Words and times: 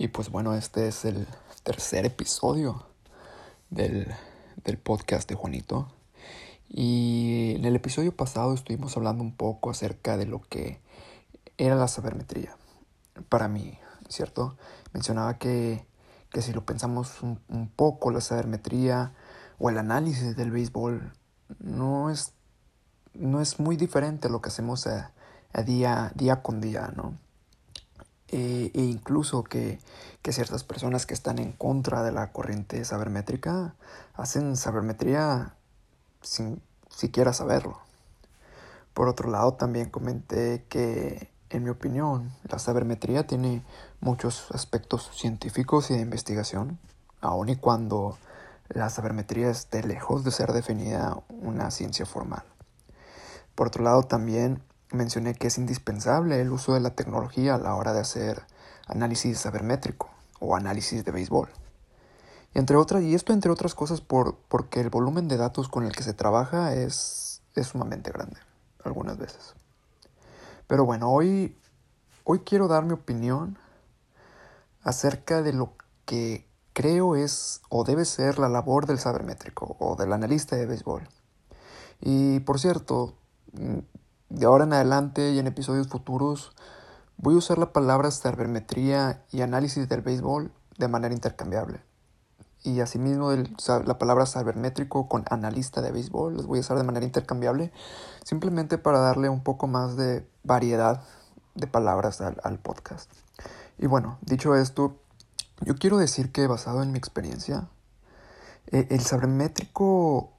Y 0.00 0.06
pues 0.06 0.30
bueno, 0.30 0.54
este 0.54 0.86
es 0.86 1.04
el 1.04 1.26
tercer 1.64 2.06
episodio 2.06 2.86
del, 3.68 4.14
podcast 4.84 5.28
de 5.28 5.34
Juanito. 5.34 5.88
Y 6.68 7.54
en 7.56 7.64
el 7.64 7.74
episodio 7.74 8.14
pasado 8.14 8.54
estuvimos 8.54 8.96
hablando 8.96 9.24
un 9.24 9.34
poco 9.34 9.70
acerca 9.70 10.16
de 10.16 10.26
lo 10.26 10.40
que 10.40 10.80
era 11.56 11.74
la 11.74 11.88
sabermetría. 11.88 12.56
Para 13.28 13.48
mí, 13.48 13.76
¿cierto? 14.08 14.56
Mencionaba 14.92 15.36
que, 15.38 15.84
si 16.32 16.52
lo 16.52 16.64
pensamos 16.64 17.20
un, 17.20 17.68
poco, 17.74 18.12
la 18.12 18.20
sabermetría 18.20 19.14
o 19.58 19.68
el 19.68 19.78
análisis 19.78 20.36
del 20.36 20.52
béisbol 20.52 21.12
no 21.58 22.08
es, 22.08 22.34
no 23.14 23.40
es 23.40 23.58
muy 23.58 23.76
diferente 23.76 24.28
a 24.28 24.30
lo 24.30 24.40
que 24.42 24.50
hacemos 24.50 24.86
a, 24.86 25.12
día, 25.64 26.12
día 26.14 26.40
con 26.40 26.60
día, 26.60 26.92
¿no? 26.94 27.18
E 28.30 28.70
incluso 28.74 29.42
que, 29.44 29.80
ciertas 30.30 30.62
personas 30.62 31.06
que 31.06 31.14
están 31.14 31.38
en 31.38 31.52
contra 31.52 32.02
de 32.02 32.12
la 32.12 32.32
corriente 32.32 32.84
sabermétrica 32.84 33.74
hacen 34.12 34.56
sabermetría 34.56 35.54
sin 36.20 36.60
siquiera 36.90 37.32
saberlo. 37.32 37.78
Por 38.92 39.08
otro 39.08 39.30
lado, 39.30 39.54
también 39.54 39.88
comenté 39.88 40.66
que, 40.68 41.30
en 41.48 41.64
mi 41.64 41.70
opinión, 41.70 42.30
la 42.44 42.58
sabermetría 42.58 43.26
tiene 43.26 43.64
muchos 44.00 44.50
aspectos 44.50 45.10
científicos 45.14 45.90
y 45.90 45.94
de 45.94 46.02
investigación, 46.02 46.78
aun 47.22 47.48
y 47.48 47.56
cuando 47.56 48.18
la 48.68 48.90
sabermetría 48.90 49.48
esté 49.48 49.82
lejos 49.82 50.24
de 50.24 50.30
ser 50.30 50.52
definida 50.52 51.18
una 51.28 51.70
ciencia 51.70 52.04
formal. 52.04 52.42
Por 53.54 53.68
otro 53.68 53.82
lado, 53.82 54.02
también 54.02 54.62
mencioné 54.90 55.34
que 55.34 55.48
es 55.48 55.58
indispensable 55.58 56.40
el 56.40 56.50
uso 56.50 56.74
de 56.74 56.80
la 56.80 56.90
tecnología 56.90 57.54
a 57.54 57.58
la 57.58 57.74
hora 57.74 57.92
de 57.92 58.00
hacer 58.00 58.42
análisis 58.86 59.38
sabermétrico 59.38 60.10
o 60.40 60.56
análisis 60.56 61.04
de 61.04 61.12
béisbol. 61.12 61.48
Y, 62.54 62.58
entre 62.58 62.76
otras, 62.76 63.02
y 63.02 63.14
esto 63.14 63.32
entre 63.32 63.50
otras 63.50 63.74
cosas 63.74 64.00
por, 64.00 64.36
porque 64.48 64.80
el 64.80 64.90
volumen 64.90 65.28
de 65.28 65.36
datos 65.36 65.68
con 65.68 65.84
el 65.84 65.94
que 65.94 66.02
se 66.02 66.14
trabaja 66.14 66.74
es, 66.74 67.42
es 67.54 67.66
sumamente 67.66 68.10
grande, 68.10 68.38
algunas 68.84 69.18
veces. 69.18 69.54
Pero 70.66 70.84
bueno, 70.84 71.10
hoy, 71.10 71.56
hoy 72.24 72.40
quiero 72.40 72.68
dar 72.68 72.84
mi 72.84 72.92
opinión 72.92 73.58
acerca 74.82 75.42
de 75.42 75.52
lo 75.52 75.72
que 76.04 76.46
creo 76.72 77.16
es 77.16 77.60
o 77.68 77.84
debe 77.84 78.04
ser 78.04 78.38
la 78.38 78.48
labor 78.48 78.86
del 78.86 78.98
sabermétrico 78.98 79.76
o 79.78 79.96
del 79.96 80.12
analista 80.12 80.56
de 80.56 80.66
béisbol. 80.66 81.08
Y 82.00 82.40
por 82.40 82.60
cierto, 82.60 83.14
de 84.28 84.46
ahora 84.46 84.64
en 84.64 84.72
adelante 84.72 85.30
y 85.32 85.38
en 85.38 85.46
episodios 85.46 85.88
futuros 85.88 86.52
voy 87.16 87.34
a 87.34 87.38
usar 87.38 87.58
la 87.58 87.72
palabra 87.72 88.10
sabermetría 88.10 89.24
y 89.32 89.42
análisis 89.42 89.88
del 89.88 90.02
béisbol 90.02 90.52
de 90.78 90.88
manera 90.88 91.14
intercambiable. 91.14 91.80
Y 92.64 92.80
asimismo 92.80 93.32
la 93.32 93.98
palabra 93.98 94.26
sabermétrico 94.26 95.08
con 95.08 95.24
analista 95.30 95.80
de 95.80 95.92
béisbol 95.92 96.34
los 96.34 96.46
voy 96.46 96.58
a 96.58 96.60
usar 96.60 96.76
de 96.76 96.84
manera 96.84 97.06
intercambiable 97.06 97.72
simplemente 98.24 98.78
para 98.78 98.98
darle 98.98 99.28
un 99.28 99.42
poco 99.42 99.66
más 99.66 99.96
de 99.96 100.28
variedad 100.42 101.02
de 101.54 101.66
palabras 101.66 102.20
al, 102.20 102.58
podcast. 102.58 103.10
Y 103.78 103.86
bueno, 103.86 104.18
dicho 104.22 104.54
esto, 104.54 105.00
yo 105.60 105.76
quiero 105.76 105.98
decir 105.98 106.30
que 106.30 106.46
basado 106.46 106.82
en 106.82 106.92
mi 106.92 106.98
experiencia, 106.98 107.68
eh, 108.66 108.86
el 108.90 109.00
sabermétrico 109.00 110.37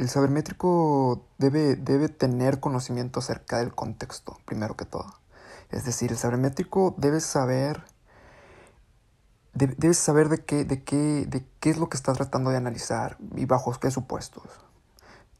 el 0.00 0.08
sabermétrico 0.08 1.26
debe, 1.36 1.76
debe 1.76 2.08
tener 2.08 2.58
conocimiento 2.58 3.20
acerca 3.20 3.58
del 3.58 3.74
contexto, 3.74 4.38
primero 4.46 4.74
que 4.74 4.86
todo. 4.86 5.14
Es 5.70 5.84
decir, 5.84 6.10
el 6.10 6.16
sabermétrico 6.16 6.94
debe 6.96 7.20
saber, 7.20 7.84
debe, 9.52 9.92
saber 9.92 10.30
de 10.30 10.38
qué, 10.38 10.64
de, 10.64 10.82
qué, 10.82 11.26
de 11.28 11.44
qué 11.60 11.70
es 11.70 11.76
lo 11.76 11.90
que 11.90 11.98
está 11.98 12.14
tratando 12.14 12.48
de 12.48 12.56
analizar 12.56 13.18
y 13.36 13.44
bajo 13.44 13.72
qué 13.78 13.90
supuestos. 13.90 14.44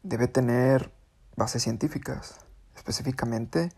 Debe 0.03 0.29
tener 0.29 0.93
bases 1.37 1.63
científicas, 1.63 2.35
específicamente, 2.77 3.73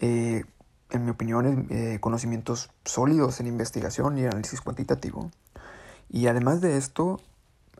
eh, 0.00 0.44
en 0.90 1.04
mi 1.04 1.12
opinión, 1.12 1.68
eh, 1.70 1.98
conocimientos 2.00 2.70
sólidos 2.84 3.38
en 3.38 3.46
investigación 3.46 4.18
y 4.18 4.24
análisis 4.24 4.60
cuantitativo. 4.60 5.30
Y 6.10 6.26
además 6.26 6.60
de 6.60 6.76
esto, 6.76 7.20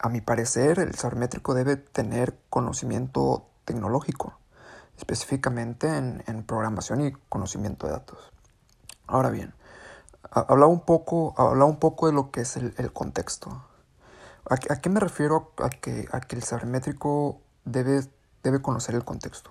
a 0.01 0.09
mi 0.09 0.21
parecer, 0.21 0.79
el 0.79 0.95
sabermétrico 0.95 1.55
debe 1.55 1.77
tener 1.77 2.39
conocimiento 2.51 3.49
tecnológico, 3.65 4.39
específicamente 4.97 5.89
en, 5.97 6.45
programación 6.45 7.01
y 7.03 7.13
conocimiento 7.29 7.87
de 7.87 7.93
datos. 7.93 8.33
Ahora 9.07 9.31
bien, 9.31 9.55
hablaba 10.31 10.71
un 10.71 10.81
poco, 10.81 11.35
un 11.37 11.79
poco 11.79 12.07
de 12.07 12.13
lo 12.13 12.31
que 12.31 12.43
es 12.43 12.57
el, 12.57 12.93
contexto. 12.93 13.65
¿A, 14.49 14.57
qué 14.57 14.89
me 14.89 15.01
refiero 15.01 15.53
a 15.59 15.71
que, 15.71 16.09
a 16.13 16.21
que 16.21 16.37
el 16.37 16.43
sabermétrico 16.43 17.41
debe, 17.65 18.03
debe 18.43 18.63
conocer 18.63 18.95
el 18.95 19.05
contexto? 19.05 19.51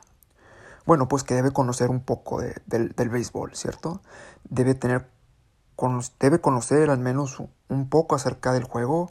Bueno, 0.85 1.07
pues 1.09 1.23
que 1.23 1.35
debe 1.35 1.51
conocer 1.51 1.89
un 1.89 1.99
poco 1.99 2.39
del, 2.39 2.93
del, 2.95 3.09
béisbol, 3.09 3.55
¿cierto? 3.55 4.01
Debe 4.45 4.73
tener, 4.73 5.09
debe 6.19 6.39
conocer 6.39 6.89
al 6.89 6.99
menos 6.99 7.43
un 7.67 7.89
poco 7.89 8.15
acerca 8.15 8.53
del 8.53 8.63
juego 8.63 9.09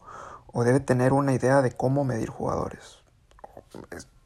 o 0.57 0.65
debe 0.65 0.81
tener 0.81 1.13
una 1.13 1.35
idea 1.35 1.61
de 1.61 1.71
cómo 1.71 2.03
medir 2.03 2.31
jugadores. 2.31 3.01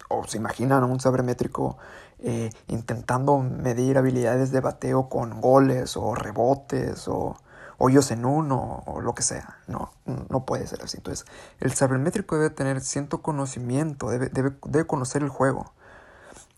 O, 0.08 0.24
se 0.28 0.36
imaginan 0.36 0.84
a 0.84 0.86
un 0.86 1.00
sabermétrico 1.00 1.76
eh, 2.20 2.50
intentando 2.68 3.40
medir 3.40 3.98
habilidades 3.98 4.52
de 4.52 4.60
bateo 4.60 5.08
con 5.08 5.40
goles 5.40 5.96
o 5.96 6.14
rebotes 6.14 7.08
o 7.08 7.36
hoyos 7.78 8.12
en 8.12 8.24
uno 8.24 8.84
o 8.86 9.00
lo 9.00 9.12
que 9.12 9.24
sea. 9.24 9.58
No, 9.66 9.90
no 10.06 10.44
puede 10.44 10.68
ser 10.68 10.84
así. 10.84 10.98
Entonces, 10.98 11.26
el 11.58 11.72
sabermétrico 11.72 12.36
debe 12.36 12.50
tener 12.50 12.80
cierto 12.80 13.22
conocimiento, 13.22 14.08
debe, 14.10 14.28
debe, 14.28 14.86
conocer 14.86 15.24
el 15.24 15.30
juego. 15.30 15.72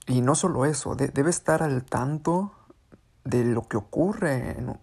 Y 0.06 0.20
no 0.20 0.34
solo 0.34 0.66
eso, 0.66 0.96
debe 0.96 1.30
estar 1.30 1.62
al 1.62 1.82
tanto 1.82 2.52
de 3.24 3.44
lo 3.44 3.66
que 3.68 3.78
ocurre 3.78 4.58
en, 4.58 4.78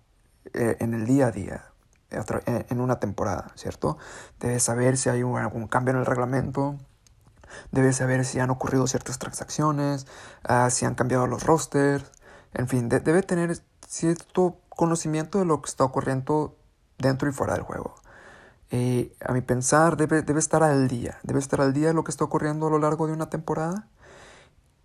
eh, 0.56 0.78
en 0.80 0.96
el 0.96 1.06
día 1.06 1.28
a 1.28 1.32
día 1.32 1.69
en 2.12 2.82
una 2.82 3.00
temporada, 3.00 3.52
¿cierto? 3.56 3.98
Debes 4.40 4.64
saber 4.64 4.98
si 4.98 5.10
hay 5.10 5.22
algún 5.22 5.68
cambio 5.68 5.94
en 5.94 6.00
el 6.00 6.06
reglamento, 6.06 6.78
debes 7.72 7.98
saber 7.98 8.26
si 8.26 8.40
han 8.40 8.50
ocurrido 8.50 8.88
ciertas 8.88 9.20
transacciones, 9.20 10.08
ah, 10.44 10.70
si 10.70 10.86
han 10.86 10.96
cambiado 10.96 11.28
los 11.28 11.44
rosters, 11.44 12.06
en 12.54 12.68
fin, 12.68 12.90
debe 12.90 13.22
tener 13.22 13.60
cierto 13.88 14.58
conocimiento 14.70 15.40
de 15.40 15.46
lo 15.46 15.62
que 15.62 15.70
está 15.70 15.84
ocurriendo 15.84 16.58
dentro 16.98 17.30
y 17.30 17.32
fuera 17.32 17.54
del 17.54 17.64
juego. 17.64 17.96
A 18.72 19.34
mi 19.34 19.42
pensar, 19.42 19.98
debe, 19.98 20.22
debe 20.22 20.40
estar 20.40 20.64
al 20.64 20.88
día, 20.88 21.20
debe 21.24 21.40
estar 21.40 21.60
al 21.62 21.74
día 21.74 21.88
de 21.88 21.94
lo 21.94 22.04
que 22.04 22.12
está 22.12 22.24
ocurriendo 22.24 22.68
a 22.68 22.70
lo 22.70 22.80
largo 22.80 23.08
de 23.08 23.14
una 23.14 23.30
temporada. 23.30 23.88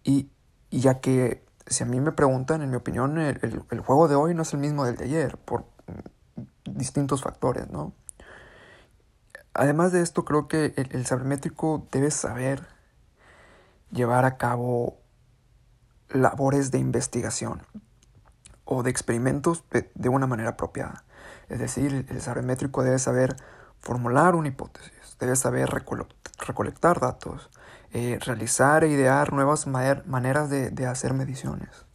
Y, 0.05 0.31
ya 0.71 1.01
que, 1.01 1.45
si 1.67 1.85
a 1.85 1.87
mí 1.87 2.01
me 2.01 2.13
preguntan, 2.13 2.63
en 2.63 2.71
mi 2.71 2.77
opinión, 2.77 3.19
el, 3.19 3.39
el, 3.71 3.81
juego 3.81 4.09
de 4.09 4.15
hoy 4.15 4.35
no 4.35 4.43
es 4.43 4.53
el 4.55 4.61
mismo 4.61 4.85
del 4.85 4.97
de 4.97 5.05
ayer, 5.05 5.37
por 5.39 5.65
distintos 6.65 7.23
factores, 7.23 7.71
¿no? 7.71 7.93
Además 9.55 9.93
de 9.93 10.03
esto, 10.03 10.25
creo 10.25 10.49
que 10.49 10.75
el, 10.77 11.07
sabermétrico 11.07 11.87
debe 11.93 12.11
saber 12.11 12.67
llevar 13.93 14.25
a 14.25 14.37
cabo 14.37 14.99
labores 16.09 16.73
de 16.73 16.79
investigación 16.79 17.63
o 18.65 18.83
de 18.83 18.91
experimentos 18.91 19.65
de, 19.71 20.09
una 20.09 20.27
manera 20.27 20.51
apropiada. 20.51 21.05
Es 21.49 21.61
decir, 21.61 22.05
el 22.09 22.21
sabermétrico 22.21 22.83
debe 22.83 22.99
saber 22.99 23.37
formular 23.81 24.35
una 24.35 24.49
hipótesis, 24.49 25.17
debe 25.21 25.37
saber 25.37 25.71
recolectar 25.71 26.99
datos, 26.99 27.49
eh, 27.93 28.19
realizar 28.21 28.83
e 28.83 28.89
idear 28.89 29.33
nuevas 29.33 29.69
maneras 29.69 30.51
de 30.51 30.87
hacer 30.87 31.15
mediciones, 31.15 31.87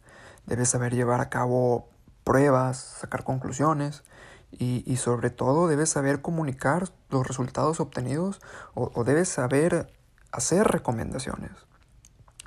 debe 0.46 0.64
saber 0.64 0.94
llevar 0.94 1.20
a 1.20 1.28
cabo 1.28 1.90
pruebas, 2.24 2.78
sacar 2.78 3.22
conclusiones 3.22 4.02
y, 4.52 4.96
sobre 4.96 5.30
todo 5.30 5.68
debes 5.68 5.90
saber 5.90 6.20
comunicar 6.20 6.90
los 7.08 7.26
resultados 7.26 7.80
obtenidos 7.80 8.40
o, 8.74 9.04
debes 9.04 9.28
saber 9.28 9.92
hacer 10.32 10.66
recomendaciones. 10.66 11.52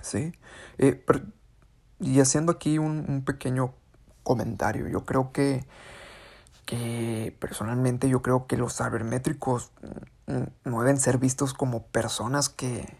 ¿sí? 0.01 0.33
Eh, 0.77 1.03
y 1.99 2.19
haciendo 2.19 2.51
aquí 2.51 2.77
un, 2.77 3.23
pequeño 3.25 3.73
comentario, 4.23 4.87
yo 4.87 5.05
creo 5.05 5.31
que, 5.31 5.65
que 6.65 7.35
personalmente 7.39 8.09
yo 8.09 8.21
creo 8.21 8.47
que 8.47 8.57
los 8.57 8.73
sabermétricos 8.73 9.71
no 10.27 10.81
deben 10.81 10.99
ser 10.99 11.17
vistos 11.17 11.53
como 11.53 11.87
personas 11.87 12.49
que 12.49 12.97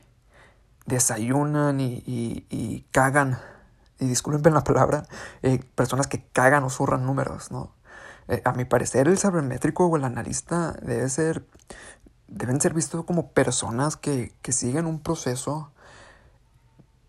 desayunan 0.86 1.80
y, 1.80 2.04
y, 2.06 2.86
cagan, 2.92 3.38
y 4.00 4.08
disculpen 4.08 4.54
la 4.54 4.64
palabra, 4.64 5.06
eh, 5.42 5.64
personas 5.76 6.08
que 6.08 6.26
cagan 6.34 6.64
o 6.64 6.70
zurran 6.70 7.06
números, 7.06 7.52
¿no? 7.52 7.72
Eh, 8.28 8.42
a 8.46 8.54
mi 8.54 8.66
parecer, 8.66 9.08
el 9.08 9.18
sabermétrico 9.18 9.86
o 9.86 9.98
el 9.98 10.04
analista 10.04 10.74
debe 10.82 11.10
ser, 11.10 11.46
deben 12.28 12.62
ser 12.62 12.74
vistos 12.74 13.06
como 13.06 13.32
personas 13.32 13.98
que, 13.98 14.34
que 14.42 14.52
siguen 14.52 14.86
un 14.86 15.02
proceso 15.02 15.72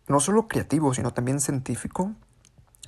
no 0.06 0.20
solo 0.20 0.48
creativo, 0.48 0.92
sino 0.92 1.12
también 1.12 1.40
científico, 1.40 2.12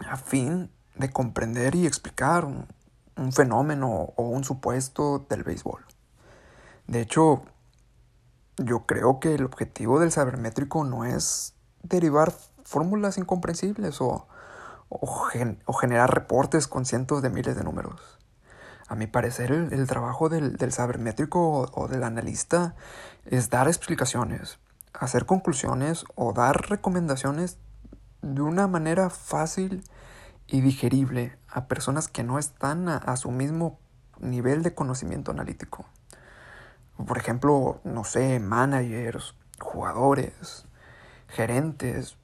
a 0.06 0.16
fin 0.16 0.70
de 0.96 1.10
comprender 1.10 1.74
y 1.74 1.86
explicar 1.86 2.44
un 2.44 3.32
fenómeno 3.32 4.12
o 4.16 4.22
un 4.24 4.44
supuesto 4.44 5.24
del 5.30 5.42
béisbol. 5.42 5.84
De 6.86 7.00
hecho, 7.00 7.42
yo 8.58 8.86
creo 8.86 9.20
que 9.20 9.34
el 9.34 9.44
objetivo 9.44 9.98
del 9.98 10.12
sabermétrico 10.12 10.84
no 10.84 11.04
es 11.04 11.54
derivar 11.82 12.32
fórmulas 12.64 13.18
incomprensibles 13.18 14.00
o, 14.00 14.26
o, 14.88 15.72
generar 15.74 16.14
reportes 16.14 16.66
con 16.66 16.84
cientos 16.84 17.22
de 17.22 17.30
miles 17.30 17.56
de 17.56 17.64
números. 17.64 18.15
A 18.88 18.94
mi 18.94 19.06
parecer, 19.06 19.50
el, 19.50 19.86
trabajo 19.86 20.28
del, 20.28 20.56
del 20.56 20.72
sabermétrico 20.72 21.68
o, 21.72 21.88
del 21.88 22.04
analista 22.04 22.76
es 23.24 23.50
dar 23.50 23.66
explicaciones, 23.66 24.58
hacer 24.92 25.26
conclusiones 25.26 26.04
o 26.14 26.32
dar 26.32 26.70
recomendaciones 26.70 27.58
de 28.22 28.42
una 28.42 28.68
manera 28.68 29.10
fácil 29.10 29.82
y 30.46 30.60
digerible 30.60 31.36
a 31.48 31.66
personas 31.66 32.06
que 32.06 32.22
no 32.22 32.38
están 32.38 32.88
a 32.88 33.16
su 33.16 33.32
mismo 33.32 33.80
nivel 34.20 34.62
de 34.62 34.74
conocimiento 34.74 35.32
analítico. 35.32 35.86
Por 37.04 37.18
ejemplo, 37.18 37.80
no 37.84 38.04
sé, 38.04 38.40
managers, 38.40 39.34
jugadores, 39.58 40.64
gerentes, 41.28 42.16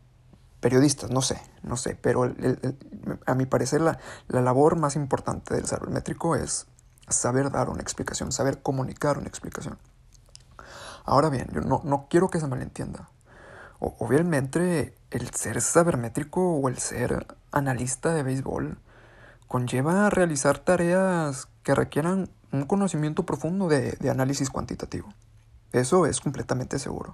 periodistas, 0.63 1.11
no 1.11 1.21
sé, 1.21 1.43
no 1.63 1.77
sé, 1.77 1.99
pero 2.01 2.33
a 3.27 3.35
mi 3.35 3.45
parecer 3.45 3.83
la, 3.83 3.99
labor 4.29 4.79
más 4.79 4.97
importante 4.97 5.55
del 5.55 5.67
sabermétrico 5.67 6.37
es 6.37 6.67
saber 7.09 7.51
dar 7.51 7.69
una 7.69 7.83
explicación, 7.83 8.33
saber 8.33 8.63
comunicar 8.63 9.19
una 9.19 9.27
explicación. 9.27 9.77
Ahora 11.05 11.29
bien, 11.29 11.49
yo 11.53 11.61
no, 11.61 11.83
no 11.85 12.07
quiero 12.09 12.31
que 12.31 12.41
se 12.41 12.47
malentienda. 12.47 13.11
obviamente 13.81 14.95
el 15.11 15.31
ser 15.35 15.61
sabermétrico 15.61 16.55
o 16.55 16.69
el 16.69 16.79
ser 16.79 17.27
analista 17.51 18.15
de 18.15 18.23
béisbol 18.23 18.79
conlleva 19.49 20.09
realizar 20.11 20.59
tareas 20.59 21.49
que 21.65 21.75
requieran 21.75 22.31
un 22.53 22.65
conocimiento 22.65 23.27
profundo 23.27 23.69
de, 23.69 23.99
análisis 24.09 24.49
cuantitativo. 24.49 25.13
Eso 25.73 26.07
es 26.07 26.21
completamente 26.21 26.79
seguro. 26.79 27.13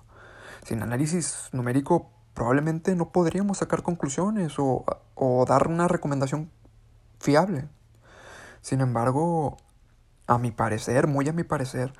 Sin 0.64 0.82
análisis 0.82 1.48
numérico 1.52 2.10
probablemente 2.38 2.94
no 2.94 3.10
podríamos 3.10 3.58
sacar 3.58 3.82
conclusiones 3.82 4.54
o, 4.58 4.84
dar 5.48 5.66
una 5.66 5.88
recomendación 5.88 6.52
fiable. 7.18 7.66
Sin 8.60 8.80
embargo, 8.80 9.56
a 10.28 10.38
mi 10.38 10.52
parecer, 10.52 11.08
muy 11.08 11.28
a 11.28 11.32
mi 11.32 11.42
parecer, 11.42 11.92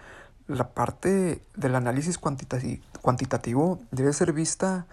la 0.46 0.74
parte 0.74 1.42
del 1.56 1.74
análisis 1.74 2.18
cuantitativo 2.18 3.80
debe 3.90 4.12
ser 4.12 4.32
vista, 4.32 4.86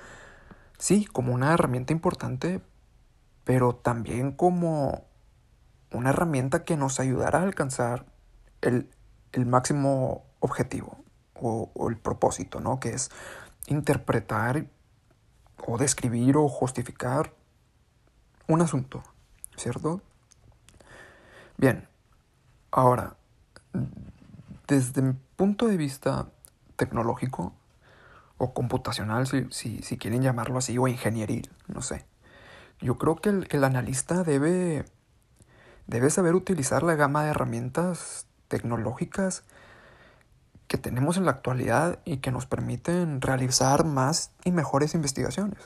sí, 0.80 1.06
como 1.06 1.32
una 1.32 1.54
herramienta 1.54 1.94
importante, 1.94 2.60
pero 3.44 3.76
también 3.76 4.32
como 4.32 5.06
una 5.92 6.10
herramienta 6.10 6.64
que 6.64 6.76
nos 6.76 7.00
ayudará 7.00 7.42
a 7.42 7.44
alcanzar 7.44 8.08
el, 8.62 8.90
máximo 9.46 10.26
objetivo 10.40 10.98
o, 11.36 11.70
el 11.88 11.98
propósito, 11.98 12.62
¿no? 12.62 12.80
Que 12.80 12.96
es 12.96 13.12
interpretar 13.68 14.66
o 15.66 15.78
describir 15.78 16.38
o 16.38 16.48
justificar 16.48 17.34
un 18.48 18.62
asunto, 18.62 19.04
¿cierto? 19.56 20.02
Bien, 21.58 21.88
ahora, 22.72 23.16
desde 24.68 25.02
mi 25.02 25.14
punto 25.36 25.68
de 25.68 25.78
vista 25.78 26.28
tecnológico 26.76 27.54
o 28.38 28.54
computacional, 28.54 29.28
si, 29.28 29.82
si, 29.82 29.98
quieren 29.98 30.22
llamarlo 30.22 30.58
así, 30.58 30.78
o 30.78 30.88
ingenieril, 30.88 31.50
no 31.68 31.82
sé, 31.82 32.06
yo 32.82 32.98
creo 32.98 33.16
que 33.16 33.30
el, 33.30 33.48
el 33.50 33.64
analista 33.64 34.24
debe, 34.24 34.86
debe 35.88 36.10
saber 36.10 36.36
utilizar 36.36 36.84
la 36.84 36.96
gama 36.96 37.24
de 37.24 37.30
herramientas 37.32 38.28
tecnológicas 38.50 39.44
que 40.76 40.82
tenemos 40.82 41.16
en 41.16 41.24
la 41.24 41.32
actualidad 41.32 42.00
y 42.04 42.18
que 42.18 42.32
nos 42.32 42.48
permiten 42.48 43.22
realizar 43.22 43.86
más 43.86 44.32
y 44.44 44.52
mejores 44.52 44.94
investigaciones. 44.94 45.58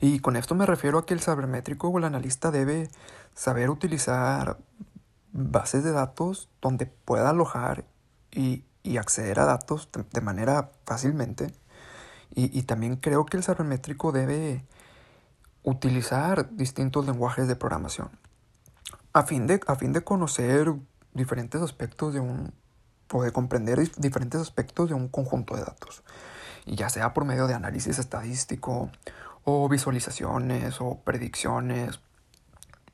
Y 0.00 0.18
con 0.18 0.34
esto 0.34 0.56
me 0.56 0.66
refiero 0.66 0.98
a 0.98 1.06
que 1.06 1.14
el 1.14 1.20
sabermétrico 1.20 1.86
o 1.86 1.98
el 1.98 2.02
analista 2.02 2.50
debe 2.50 2.90
saber 3.36 3.70
utilizar 3.70 4.58
bases 5.30 5.84
de 5.84 5.92
datos 5.92 6.48
donde 6.60 6.86
pueda 6.86 7.30
alojar 7.30 7.84
y, 8.32 8.64
acceder 8.98 9.38
a 9.38 9.44
datos 9.44 9.88
de, 10.12 10.20
manera 10.22 10.72
fácilmente. 10.84 11.52
Y, 12.34 12.58
y, 12.58 12.62
también 12.62 12.96
creo 12.96 13.26
que 13.26 13.36
el 13.36 13.44
sabermétrico 13.44 14.10
debe 14.10 14.64
utilizar 15.62 16.50
distintos 16.50 17.06
lenguajes 17.06 17.46
de 17.46 17.54
programación 17.54 18.10
a 19.12 19.22
fin 19.22 19.46
de, 19.46 19.60
a 19.68 19.76
fin 19.76 19.92
de 19.92 20.02
conocer 20.02 20.74
diferentes 21.12 21.62
aspectos 21.62 22.12
de 22.14 22.20
un, 22.20 22.52
o 23.12 23.22
de 23.22 23.32
comprender 23.32 23.78
diferentes 23.96 24.40
aspectos 24.40 24.88
de 24.88 24.94
un 24.94 25.08
conjunto 25.08 25.56
de 25.56 25.62
datos, 25.62 26.02
y 26.66 26.76
ya 26.76 26.88
sea 26.88 27.14
por 27.14 27.24
medio 27.24 27.46
de 27.46 27.54
análisis 27.54 27.98
estadístico 27.98 28.90
o 29.44 29.68
visualizaciones 29.68 30.80
o 30.80 31.00
predicciones, 31.04 32.00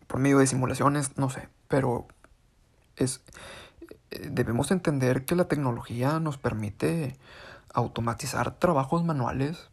por 0.07 0.21
medio 0.21 0.39
de 0.39 0.47
simulaciones, 0.47 1.17
no 1.17 1.31
sé, 1.31 1.49
pero 1.69 2.07
es, 2.97 3.23
eh, 4.11 4.29
debemos 4.31 4.71
entender 4.71 5.25
que 5.25 5.35
la 5.35 5.47
tecnología 5.47 6.21
nos 6.21 6.39
permite 6.39 7.19
automatizar 7.73 8.59
trabajos 8.59 9.05
manuales 9.05 9.69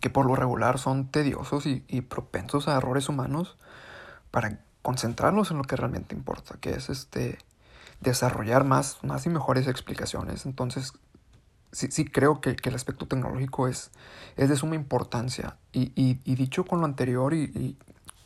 que 0.00 0.10
por 0.10 0.26
lo 0.26 0.36
regular 0.36 0.78
son 0.78 1.08
tediosos 1.08 1.66
y, 1.66 1.84
y 1.88 2.00
propensos 2.02 2.68
a 2.68 2.76
errores 2.76 3.08
humanos 3.08 3.56
para 4.30 4.58
concentrarnos 4.82 5.50
en 5.50 5.58
lo 5.58 5.64
que 5.64 5.76
realmente 5.76 6.14
importa, 6.14 6.56
que 6.60 6.70
es 6.70 6.88
este 6.88 7.38
desarrollar 8.00 8.64
más, 8.64 9.02
más 9.02 9.26
y 9.26 9.30
mejores 9.30 9.66
explicaciones. 9.66 10.46
Entonces, 10.46 10.92
sí, 11.72 11.88
sí 11.90 12.04
creo 12.04 12.40
que, 12.40 12.56
el 12.62 12.74
aspecto 12.74 13.06
tecnológico 13.06 13.68
es, 13.68 13.90
es 14.36 14.48
de 14.48 14.56
suma 14.56 14.74
importancia. 14.74 15.56
Y, 15.72 15.92
y, 15.94 16.34
dicho 16.34 16.64
con 16.64 16.80
lo 16.80 16.86
anterior 16.86 17.34
y, 17.34 17.76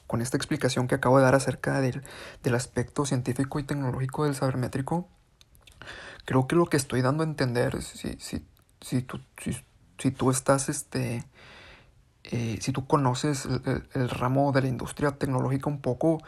con 0.07 0.21
esta 0.21 0.37
explicación 0.37 0.89
que 0.89 0.97
acabo 0.97 1.19
de 1.19 1.25
dar 1.25 1.37
acerca 1.37 1.81
del, 1.81 2.03
del 2.43 2.55
aspecto 2.57 3.07
científico 3.07 3.61
y 3.61 3.63
tecnológico 3.63 4.25
del 4.25 4.35
sabermétrico, 4.35 5.09
creo 6.25 6.49
que 6.49 6.57
lo 6.57 6.67
que 6.67 6.77
estoy 6.77 7.01
dando 7.01 7.23
a 7.23 7.27
entender, 7.27 7.81
si, 7.83 8.17
si, 8.19 8.45
si, 8.81 9.03
tú, 9.03 9.21
si, 9.41 9.57
si 9.99 10.11
tú 10.11 10.31
estás 10.31 10.69
este, 10.69 11.25
eh, 12.25 12.59
si 12.61 12.73
tú 12.73 12.87
conoces 12.87 13.49
el, 13.95 14.11
ramo 14.11 14.53
de 14.53 14.63
la 14.63 14.69
industria 14.69 15.13
tecnológica 15.13 15.71
un 15.71 15.81
poco, 15.81 16.23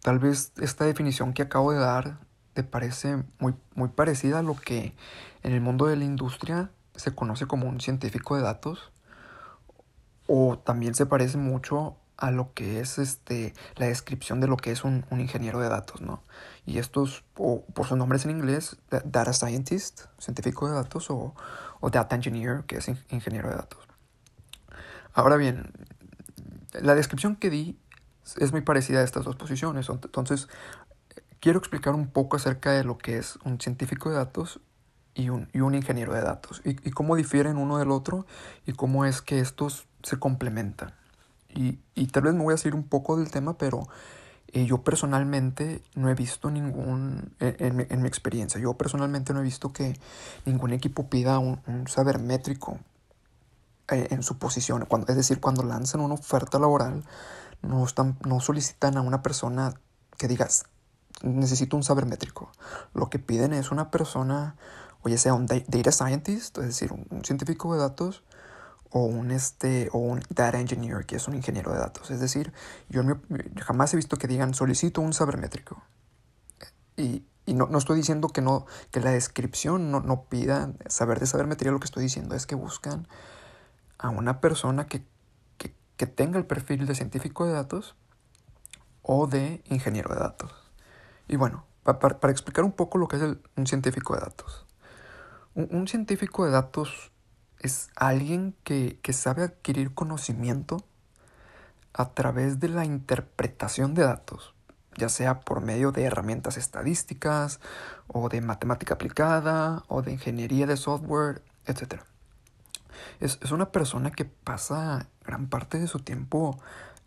tal 0.00 0.18
vez 0.18 0.52
esta 0.60 0.84
definición 0.84 1.32
que 1.32 1.42
acabo 1.42 1.72
de 1.72 1.78
dar 1.78 2.18
te 2.54 2.62
parece 2.62 3.22
muy, 3.38 3.54
muy 3.74 3.88
parecida 3.88 4.38
a 4.38 4.42
lo 4.42 4.54
que 4.54 4.94
en 5.42 5.52
el 5.52 5.60
mundo 5.60 5.86
de 5.86 5.96
la 5.96 6.04
industria 6.04 6.70
se 6.94 7.14
conoce 7.14 7.46
como 7.46 7.68
un 7.68 7.80
científico 7.80 8.36
de 8.36 8.42
datos 8.42 8.92
o 10.26 10.58
también 10.58 10.94
se 10.94 11.06
parece 11.06 11.36
mucho 11.36 11.96
a 12.16 12.30
lo 12.30 12.54
que 12.54 12.80
es 12.80 12.98
este, 12.98 13.54
la 13.76 13.86
descripción 13.86 14.40
de 14.40 14.46
lo 14.46 14.56
que 14.56 14.70
es 14.70 14.84
un, 14.84 15.04
ingeniero 15.10 15.58
de 15.60 15.68
datos, 15.68 16.00
¿no? 16.00 16.22
Y 16.64 16.78
estos, 16.78 17.24
o 17.36 17.64
por 17.74 17.86
sus 17.86 17.98
nombres 17.98 18.24
en 18.24 18.30
inglés, 18.30 18.76
data 19.04 19.32
scientist, 19.32 20.02
científico 20.18 20.68
de 20.68 20.74
datos, 20.74 21.10
o, 21.10 21.34
o 21.80 21.90
data 21.90 22.14
engineer, 22.14 22.64
que 22.66 22.76
es 22.76 22.88
ingeniero 23.10 23.50
de 23.50 23.56
datos. 23.56 23.80
Ahora 25.12 25.36
bien, 25.36 25.72
la 26.80 26.94
descripción 26.94 27.36
que 27.36 27.50
di 27.50 27.78
es 28.38 28.52
muy 28.52 28.62
parecida 28.62 29.00
a 29.00 29.04
estas 29.04 29.24
dos 29.24 29.36
posiciones. 29.36 29.88
Entonces, 29.88 30.48
quiero 31.44 31.58
explicar 31.58 31.94
un 31.94 32.06
poco 32.06 32.36
acerca 32.36 32.72
de 32.72 32.84
lo 32.84 32.96
que 32.96 33.18
es 33.18 33.38
un 33.44 33.60
científico 33.60 34.08
de 34.08 34.16
datos 34.16 34.60
y 35.14 35.28
un, 35.28 35.50
ingeniero 35.52 36.14
de 36.14 36.22
datos 36.22 36.62
y, 36.64 36.90
cómo 36.92 37.16
difieren 37.16 37.58
uno 37.58 37.76
del 37.76 37.90
otro 37.90 38.24
y 38.64 38.72
cómo 38.72 39.04
es 39.04 39.20
que 39.20 39.40
estos 39.40 39.86
se 40.02 40.18
complementan. 40.18 40.94
Y, 41.54 41.76
tal 42.06 42.22
vez 42.22 42.32
me 42.32 42.42
voy 42.42 42.54
a 42.54 42.56
salir 42.56 42.74
un 42.74 42.84
poco 42.84 43.18
del 43.18 43.30
tema, 43.30 43.58
pero 43.58 43.86
eh, 44.54 44.64
yo 44.64 44.82
personalmente 44.82 45.82
no 45.94 46.08
he 46.08 46.14
visto 46.14 46.50
ningún, 46.50 47.34
en, 47.40 48.00
mi 48.00 48.08
experiencia, 48.08 48.58
yo 48.58 48.72
personalmente 48.72 49.34
no 49.34 49.40
he 49.40 49.42
visto 49.42 49.70
que 49.70 50.00
ningún 50.46 50.72
equipo 50.72 51.10
pida 51.10 51.38
un, 51.40 51.60
un 51.66 51.88
saber 51.88 52.20
métrico 52.20 52.78
eh, 53.88 54.08
en 54.12 54.22
su 54.22 54.38
posición. 54.38 54.86
Cuando, 54.86 55.08
es 55.08 55.16
decir, 55.16 55.40
cuando 55.40 55.62
lanzan 55.62 56.00
una 56.00 56.14
oferta 56.14 56.58
laboral, 56.58 57.04
no, 57.60 57.84
están, 57.84 58.16
no 58.26 58.40
solicitan 58.40 58.96
a 58.96 59.02
una 59.02 59.22
persona 59.22 59.74
que 60.16 60.26
digas, 60.26 60.64
necesito 61.22 61.76
un 61.76 61.82
saber 61.82 62.06
métrico. 62.06 62.50
Lo 62.92 63.10
que 63.10 63.18
piden 63.18 63.52
es 63.52 63.70
una 63.70 63.90
persona, 63.90 64.56
o 65.02 65.08
ya 65.08 65.18
sea 65.18 65.34
un 65.34 65.46
data 65.46 65.92
scientist, 65.92 66.58
es 66.58 66.66
decir, 66.66 66.92
un, 66.92 67.24
científico 67.24 67.74
de 67.74 67.80
datos, 67.80 68.22
o 68.90 69.04
un, 69.04 69.30
este, 69.30 69.88
o 69.92 69.98
un 69.98 70.22
data 70.28 70.60
engineer, 70.60 71.04
que 71.04 71.16
es 71.16 71.26
un 71.26 71.34
ingeniero 71.34 71.72
de 71.72 71.78
datos. 71.78 72.10
Es 72.10 72.20
decir, 72.20 72.52
yo, 72.88 73.02
jamás 73.60 73.92
he 73.92 73.96
visto 73.96 74.16
que 74.16 74.28
digan, 74.28 74.54
solicito 74.54 75.00
un 75.00 75.12
saber 75.12 75.38
métrico. 75.38 75.82
Y, 76.96 77.24
y 77.46 77.54
no, 77.54 77.66
no, 77.66 77.78
estoy 77.78 77.96
diciendo 77.96 78.28
que, 78.28 78.40
no, 78.40 78.66
que 78.90 79.00
la 79.00 79.10
descripción 79.10 79.90
no, 79.90 80.00
no 80.00 80.24
pida 80.24 80.72
saber 80.86 81.20
de 81.20 81.26
saber 81.26 81.46
métrico, 81.46 81.72
lo 81.72 81.80
que 81.80 81.86
estoy 81.86 82.04
diciendo 82.04 82.34
es 82.34 82.46
que 82.46 82.54
buscan 82.54 83.08
a 83.98 84.10
una 84.10 84.40
persona 84.40 84.86
que, 84.86 85.02
tenga 86.16 86.38
el 86.38 86.44
perfil 86.44 86.86
de 86.86 86.94
científico 86.94 87.46
de 87.46 87.54
datos 87.54 87.94
o 89.00 89.26
de 89.26 89.62
ingeniero 89.70 90.12
de 90.12 90.20
datos. 90.20 90.52
Y 91.28 91.36
bueno, 91.36 91.64
para, 91.82 92.30
explicar 92.30 92.64
un 92.64 92.72
poco 92.72 92.98
lo 92.98 93.08
que 93.08 93.16
es 93.16 93.22
un 93.56 93.66
científico 93.66 94.14
de 94.14 94.20
datos. 94.20 94.66
Un, 95.54 95.86
científico 95.86 96.44
de 96.44 96.50
datos 96.50 97.12
es 97.60 97.90
alguien 97.94 98.54
que, 98.64 98.98
que 99.02 99.12
sabe 99.12 99.42
adquirir 99.42 99.94
conocimiento 99.94 100.84
a 101.92 102.10
través 102.10 102.58
de 102.58 102.68
la 102.68 102.84
interpretación 102.84 103.94
de 103.94 104.02
datos, 104.02 104.54
ya 104.96 105.08
sea 105.08 105.40
por 105.40 105.60
medio 105.60 105.92
de 105.92 106.04
herramientas 106.04 106.56
estadísticas 106.56 107.60
o 108.08 108.28
de 108.28 108.40
matemática 108.40 108.94
aplicada 108.94 109.84
o 109.88 110.02
de 110.02 110.12
ingeniería 110.12 110.66
de 110.66 110.76
software, 110.76 111.42
etc. 111.66 112.02
Es, 113.20 113.38
una 113.52 113.70
persona 113.70 114.10
que 114.10 114.24
pasa 114.24 115.08
gran 115.24 115.46
parte 115.48 115.78
de 115.78 115.86
su 115.86 116.00
tiempo 116.00 116.58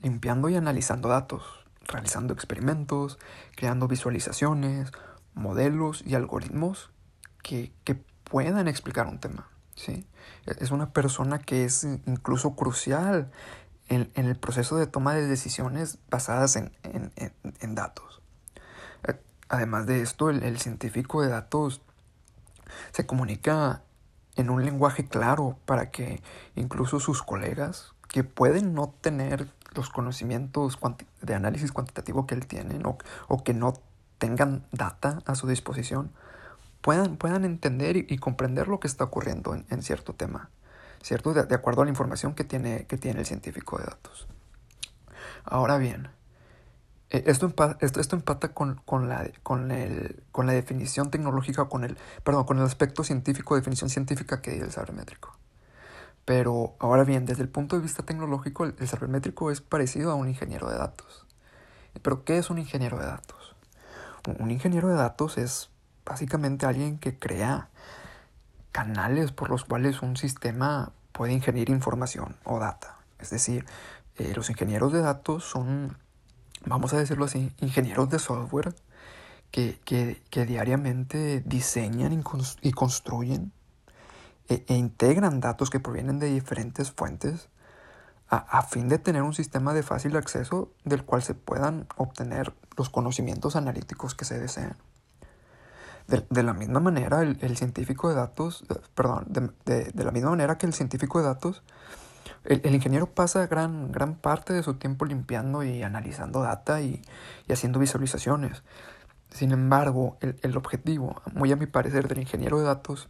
limpiando 0.02 0.50
y 0.50 0.56
analizando 0.56 1.10
datos, 1.10 1.44
realizando 1.88 2.34
experimentos, 2.34 3.18
creando 3.56 3.88
visualizaciones, 3.88 4.92
modelos 5.34 6.04
y 6.06 6.16
algoritmos 6.16 6.92
que, 7.44 7.72
puedan 8.24 8.68
explicar 8.68 9.08
un 9.08 9.20
tema. 9.20 9.48
¿sí? 9.74 10.06
Es 10.46 10.72
una 10.72 10.92
persona 10.92 11.40
que 11.40 11.64
es 11.64 11.86
incluso 11.86 12.58
crucial 12.58 13.32
en, 13.88 14.12
el 14.16 14.36
proceso 14.36 14.76
de 14.76 14.86
toma 14.86 15.14
de 15.14 15.26
decisiones 15.26 15.98
basadas 16.10 16.58
en, 16.58 17.76
datos. 17.76 18.22
Además 19.48 19.86
de 19.86 20.02
esto, 20.02 20.30
el 20.30 20.60
científico 20.60 21.22
de 21.22 21.30
datos 21.30 21.82
se 22.92 23.06
comunica 23.06 23.84
en 24.36 24.50
un 24.50 24.66
lenguaje 24.66 25.08
claro 25.08 25.58
para 25.66 25.90
que 25.90 26.22
incluso 26.56 27.00
sus 27.00 27.24
colegas 27.24 27.94
que 28.08 28.24
pueden 28.24 28.74
no 28.74 28.94
tener 29.02 29.48
los 29.78 29.90
conocimientos 29.90 30.78
de 31.22 31.36
análisis 31.36 31.72
cuantitativo 31.72 32.28
que 32.28 32.36
él 32.36 32.48
tiene 32.48 32.82
o, 32.84 33.44
que 33.44 33.54
no 33.54 33.74
tengan 34.18 34.66
data 34.72 35.20
a 35.26 35.36
su 35.36 35.48
disposición 35.48 36.12
puedan, 36.82 37.18
puedan 37.18 37.46
entender 37.46 37.96
y, 37.96 38.18
comprender 38.18 38.68
lo 38.68 38.80
que 38.80 38.88
está 38.88 39.06
ocurriendo 39.06 39.56
en, 39.56 39.82
cierto 39.84 40.14
tema, 40.14 40.50
¿cierto? 41.02 41.34
De, 41.34 41.56
acuerdo 41.56 41.82
a 41.82 41.86
la 41.86 41.92
información 41.92 42.34
que 42.34 42.44
tiene, 42.44 42.86
que 42.88 42.98
tiene 42.98 43.22
el 43.22 43.26
científico 43.26 43.78
de 43.78 43.86
datos. 43.86 44.28
Ahora 45.46 45.78
bien, 45.78 46.10
eh, 47.10 47.24
esto, 47.28 47.46
empata, 47.46 47.78
esto, 47.86 48.16
empata 48.16 48.50
con, 48.50 48.82
la, 49.08 49.30
con, 49.44 49.72
el, 49.72 50.24
con 50.32 50.46
la 50.46 50.54
definición 50.54 51.10
tecnológica, 51.10 51.66
con 51.66 51.84
el, 51.84 51.98
perdón, 52.24 52.46
con 52.46 52.58
el 52.58 52.66
aspecto 52.66 53.04
científico, 53.04 53.56
definición 53.56 53.90
científica 53.90 54.42
que 54.42 54.52
dio 54.52 54.66
el 54.66 54.72
sabermétrico. 54.72 55.38
Pero 56.28 56.76
ahora 56.80 57.06
bien, 57.06 57.26
desde 57.26 57.42
el 57.42 57.48
punto 57.48 57.78
de 57.78 57.82
vista 57.82 58.04
tecnológico, 58.04 58.66
el, 58.66 58.76
sabermétrico 58.86 59.50
es 59.50 59.62
parecido 59.62 60.12
a 60.12 60.16
un 60.16 60.28
ingeniero 60.28 60.70
de 60.70 60.78
datos. 60.78 61.26
Pero 62.02 62.26
¿qué 62.26 62.38
es 62.38 62.50
un 62.50 62.60
ingeniero 62.60 63.00
de 63.00 63.06
datos? 63.06 63.56
Un 64.38 64.52
ingeniero 64.52 64.90
de 64.90 64.96
datos 64.96 65.38
es 65.38 65.70
básicamente 66.06 66.66
alguien 66.66 67.00
que 67.00 67.18
crea 67.18 67.70
canales 68.74 69.32
por 69.32 69.50
los 69.50 69.64
cuales 69.64 70.02
un 70.02 70.18
sistema 70.18 70.92
puede 71.14 71.32
ingerir 71.32 71.70
información 71.70 72.36
o 72.44 72.60
data. 72.60 72.98
Es 73.20 73.30
decir, 73.30 73.66
eh, 74.18 74.34
los 74.36 74.50
ingenieros 74.50 74.92
de 74.92 75.00
datos 75.00 75.46
son 75.46 75.96
vamos 76.66 76.94
a 76.94 76.98
decirlo 76.98 77.26
así, 77.26 77.52
ingenieros 77.60 78.10
de 78.10 78.20
software 78.20 78.76
que, 79.52 80.20
diariamente 80.32 81.42
diseñan 81.46 82.24
y, 82.62 82.72
construyen 82.72 83.52
e, 84.48 84.66
e, 84.68 84.76
integran 84.76 85.40
datos 85.40 85.70
que 85.70 85.80
provienen 85.80 86.20
de 86.20 86.28
diferentes 86.28 86.92
fuentes 86.92 87.50
a, 88.30 88.62
fin 88.64 88.90
de 88.90 89.00
tener 89.00 89.22
un 89.22 89.34
sistema 89.34 89.74
de 89.74 89.84
fácil 89.84 90.18
acceso 90.18 90.70
del 90.84 91.06
cual 91.06 91.22
se 91.22 91.34
puedan 91.34 91.88
obtener 91.96 92.54
los 92.76 92.90
conocimientos 92.90 93.56
analíticos 93.56 94.16
que 94.16 94.26
se 94.26 94.38
desean. 94.38 94.76
De, 96.08 96.44
la 96.44 96.54
misma 96.54 96.82
manera, 96.82 97.22
el, 97.22 97.58
científico 97.58 98.10
de 98.10 98.16
datos, 98.16 98.66
perdón, 98.96 99.28
de, 99.30 99.92
de 99.94 100.04
la 100.04 100.12
misma 100.12 100.32
manera 100.32 100.58
que 100.58 100.66
el 100.66 100.74
científico 100.74 101.20
de 101.20 101.26
datos 101.26 101.64
el, 102.48 102.74
ingeniero 102.74 103.08
pasa 103.08 103.48
gran, 103.48 103.92
gran 103.92 104.16
parte 104.16 104.54
de 104.54 104.64
su 104.64 104.76
tiempo 104.76 105.06
limpiando 105.06 105.64
y 105.64 105.84
analizando 105.84 106.42
data 106.42 106.82
y, 106.82 107.02
haciendo 107.50 107.80
visualizaciones. 107.80 108.64
Sin 109.30 109.52
embargo, 109.52 110.18
el, 110.22 110.56
objetivo, 110.56 111.22
muy 111.34 111.52
a 111.52 111.58
mi 111.58 111.66
parecer, 111.66 112.08
del 112.08 112.20
ingeniero 112.20 112.60
de 112.60 112.66
datos 112.66 113.10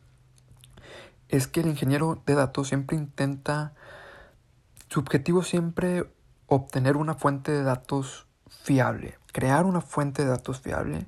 es 1.29 1.47
que 1.47 1.61
el 1.61 1.67
ingeniero 1.67 2.21
de 2.25 2.35
datos 2.35 2.69
siempre 2.69 2.97
intenta, 2.97 3.73
su 4.89 4.99
objetivo 4.99 5.43
siempre 5.43 6.09
obtener 6.47 6.97
una 6.97 7.15
fuente 7.15 7.51
de 7.51 7.63
datos 7.63 8.27
fiable, 8.47 9.17
crear 9.33 9.65
una 9.65 9.81
fuente 9.81 10.23
de 10.23 10.29
datos 10.29 10.61
fiable 10.61 11.07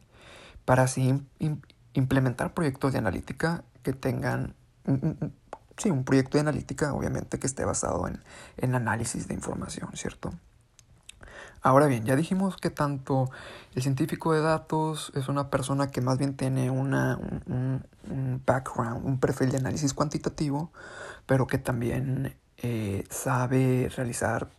para 0.65 0.83
así 0.83 1.25
implementar 1.93 2.53
proyectos 2.53 2.91
de 2.91 2.99
analítica 2.99 3.63
que 3.83 3.93
tengan 3.93 4.55
sí, 5.77 5.89
un 5.89 6.03
proyecto 6.03 6.38
de 6.38 6.41
analítica, 6.41 6.93
obviamente, 6.93 7.39
que 7.39 7.47
esté 7.47 7.65
basado 7.65 8.07
en, 8.07 8.21
en 8.57 8.75
análisis 8.75 9.27
de 9.27 9.33
información, 9.33 9.89
¿cierto? 9.93 10.33
Ahora 11.61 11.87
bien, 11.87 12.05
ya 12.05 12.15
dijimos 12.15 12.57
que 12.57 12.69
tanto 12.69 13.29
el 13.75 13.81
científico 13.81 14.33
de 14.33 14.41
datos 14.41 15.11
es 15.15 15.27
una 15.27 15.49
persona 15.49 15.91
que 15.91 16.01
más 16.01 16.17
bien 16.17 16.35
tiene 16.35 16.69
una, 16.69 17.17
un, 17.17 17.83
background, 18.45 19.05
un 19.05 19.19
perfil 19.19 19.51
de 19.51 19.57
análisis 19.57 19.93
cuantitativo, 19.93 20.71
pero 21.25 21.47
que 21.47 21.57
también 21.57 22.35
eh, 22.57 23.03
sabe 23.09 23.91
realizar 23.95 24.49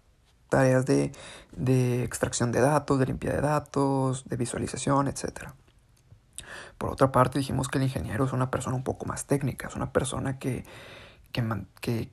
tareas 0.48 0.84
de, 0.84 1.12
de, 1.52 2.04
extracción 2.04 2.52
de 2.52 2.60
datos, 2.60 2.98
de 2.98 3.06
limpieza 3.06 3.36
de 3.36 3.42
datos, 3.42 4.28
de 4.28 4.36
visualización, 4.36 5.08
etc. 5.08 5.50
Por 6.76 6.90
otra 6.90 7.12
parte, 7.12 7.38
dijimos 7.38 7.68
que 7.68 7.78
el 7.78 7.84
ingeniero 7.84 8.24
es 8.24 8.32
una 8.32 8.50
persona 8.50 8.76
un 8.76 8.84
poco 8.84 9.06
más 9.06 9.26
técnica, 9.26 9.68
es 9.68 9.76
una 9.76 9.92
persona 9.92 10.38
que 10.38 10.64
que, 11.32 12.10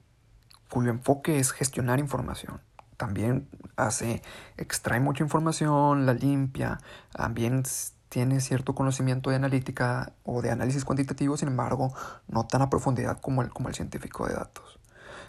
cuyo 0.70 0.92
enfoque 0.92 1.40
es 1.40 1.52
gestionar 1.52 2.00
información. 2.00 2.62
También 2.98 3.48
hace, 3.76 4.22
extrae 4.58 5.00
mucha 5.00 5.24
información, 5.24 6.06
la 6.06 6.14
limpia, 6.14 6.80
también 7.12 7.64
tiene 8.10 8.42
cierto 8.42 8.74
conocimiento 8.74 9.30
de 9.30 9.36
analítica 9.36 10.14
o 10.24 10.42
de 10.42 10.50
análisis 10.50 10.84
cuantitativo, 10.84 11.38
sin 11.38 11.50
embargo, 11.50 11.94
no 12.28 12.48
tan 12.48 12.62
a 12.64 12.70
profundidad 12.70 13.20
como 13.22 13.42
el, 13.42 13.50
como 13.50 13.70
el 13.70 13.76
científico 13.76 14.28
de 14.28 14.34
datos. 14.34 14.80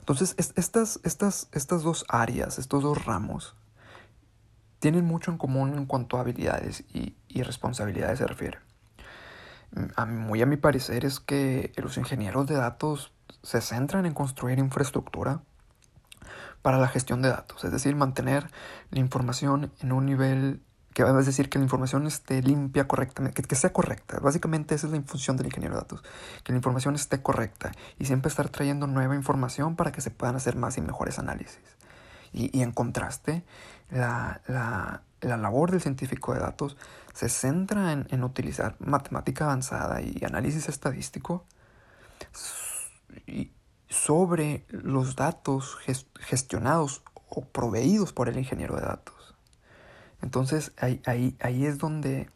Entonces, 0.00 0.34
estas, 0.38 1.00
estas, 1.04 1.48
estas 1.52 1.82
dos 1.82 2.06
áreas, 2.08 2.58
estos 2.58 2.82
dos 2.82 3.04
ramos, 3.04 3.54
tienen 4.78 5.04
mucho 5.04 5.30
en 5.30 5.38
común 5.38 5.74
en 5.76 5.86
cuanto 5.86 6.16
a 6.16 6.20
habilidades 6.20 6.84
y, 6.94 7.16
y 7.28 7.42
responsabilidades 7.42 8.18
se 8.18 8.26
refiere. 8.26 8.58
A, 9.96 10.06
muy 10.06 10.40
a 10.40 10.46
mi 10.46 10.56
parecer 10.56 11.04
es 11.04 11.20
que 11.20 11.72
los 11.76 11.98
ingenieros 11.98 12.46
de 12.46 12.54
datos 12.54 13.12
se 13.42 13.60
centran 13.60 14.06
en 14.06 14.14
construir 14.14 14.58
infraestructura 14.58 15.42
para 16.62 16.78
la 16.78 16.88
gestión 16.88 17.22
de 17.22 17.28
datos, 17.28 17.64
es 17.64 17.72
decir, 17.72 17.94
mantener 17.96 18.50
la 18.90 19.00
información 19.00 19.72
en 19.80 19.92
un 19.92 20.06
nivel 20.06 20.62
que 20.98 21.04
es 21.04 21.26
decir 21.26 21.48
que 21.48 21.58
la 21.58 21.64
información 21.64 22.08
esté 22.08 22.42
limpia 22.42 22.88
correctamente, 22.88 23.42
que, 23.42 23.54
sea 23.54 23.72
correcta. 23.72 24.18
Básicamente 24.18 24.74
esa 24.74 24.88
es 24.88 24.92
la 24.92 25.00
función 25.02 25.36
del 25.36 25.46
ingeniero 25.46 25.76
de 25.76 25.82
datos, 25.82 26.02
que 26.42 26.50
la 26.50 26.56
información 26.56 26.96
esté 26.96 27.22
correcta 27.22 27.70
y 28.00 28.06
siempre 28.06 28.28
estar 28.28 28.48
trayendo 28.48 28.88
nueva 28.88 29.14
información 29.14 29.76
para 29.76 29.92
que 29.92 30.00
se 30.00 30.10
puedan 30.10 30.34
hacer 30.34 30.56
más 30.56 30.76
y 30.76 30.80
mejores 30.80 31.20
análisis. 31.20 31.60
Y, 32.32 32.62
en 32.62 32.72
contraste, 32.72 33.44
la, 33.90 34.40
la, 34.48 35.02
la, 35.20 35.36
labor 35.36 35.70
del 35.70 35.80
científico 35.80 36.34
de 36.34 36.40
datos 36.40 36.76
se 37.14 37.28
centra 37.28 37.92
en, 37.92 38.08
en 38.10 38.24
utilizar 38.24 38.74
matemática 38.80 39.44
avanzada 39.44 40.02
y 40.02 40.20
análisis 40.24 40.68
estadístico 40.68 41.46
sobre 43.88 44.64
los 44.68 45.16
datos 45.16 45.76
gestionados 46.20 47.02
o 47.28 47.44
proveídos 47.44 48.12
por 48.12 48.28
el 48.28 48.38
ingeniero 48.38 48.76
de 48.76 48.82
datos. 48.82 49.34
Entonces 50.22 50.72
ahí, 50.76 51.00
ahí, 51.06 51.36
ahí 51.40 51.64
es 51.64 51.78
donde 51.78 52.30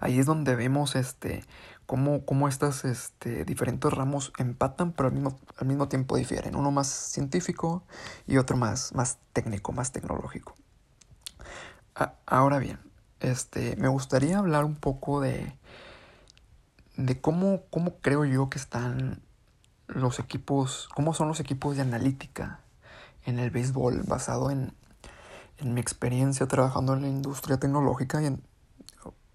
ahí 0.00 0.18
es 0.18 0.26
donde 0.26 0.56
vemos 0.56 0.96
este 0.96 1.44
cómo, 1.86 2.24
cómo 2.24 2.48
estas 2.48 2.84
este, 2.84 3.44
diferentes 3.44 3.92
ramos 3.92 4.32
empatan 4.38 4.92
pero 4.92 5.08
al 5.08 5.14
mismo, 5.14 5.38
al 5.56 5.66
mismo 5.66 5.88
tiempo 5.88 6.16
difieren. 6.16 6.56
Uno 6.56 6.70
más 6.70 6.88
científico 6.88 7.82
y 8.26 8.36
otro 8.36 8.56
más, 8.56 8.94
más 8.94 9.18
técnico, 9.32 9.72
más 9.72 9.92
tecnológico. 9.92 10.54
ahora 12.26 12.58
bien, 12.58 12.78
este, 13.20 13.76
me 13.76 13.88
gustaría 13.88 14.38
hablar 14.38 14.64
un 14.64 14.76
poco 14.76 15.20
de, 15.20 15.56
de 16.96 17.20
cómo, 17.20 17.62
cómo 17.70 17.96
creo 18.00 18.24
yo 18.24 18.48
que 18.50 18.58
están 18.58 19.20
los 19.94 20.18
equipos, 20.18 20.88
cómo 20.94 21.14
son 21.14 21.28
los 21.28 21.40
equipos 21.40 21.76
de 21.76 21.82
analítica 21.82 22.60
en 23.24 23.38
el 23.38 23.50
béisbol 23.50 24.02
basado 24.06 24.50
en, 24.50 24.74
en 25.58 25.74
mi 25.74 25.80
experiencia 25.80 26.46
trabajando 26.46 26.94
en 26.94 27.02
la 27.02 27.08
industria 27.08 27.58
tecnológica 27.58 28.22
y 28.22 28.38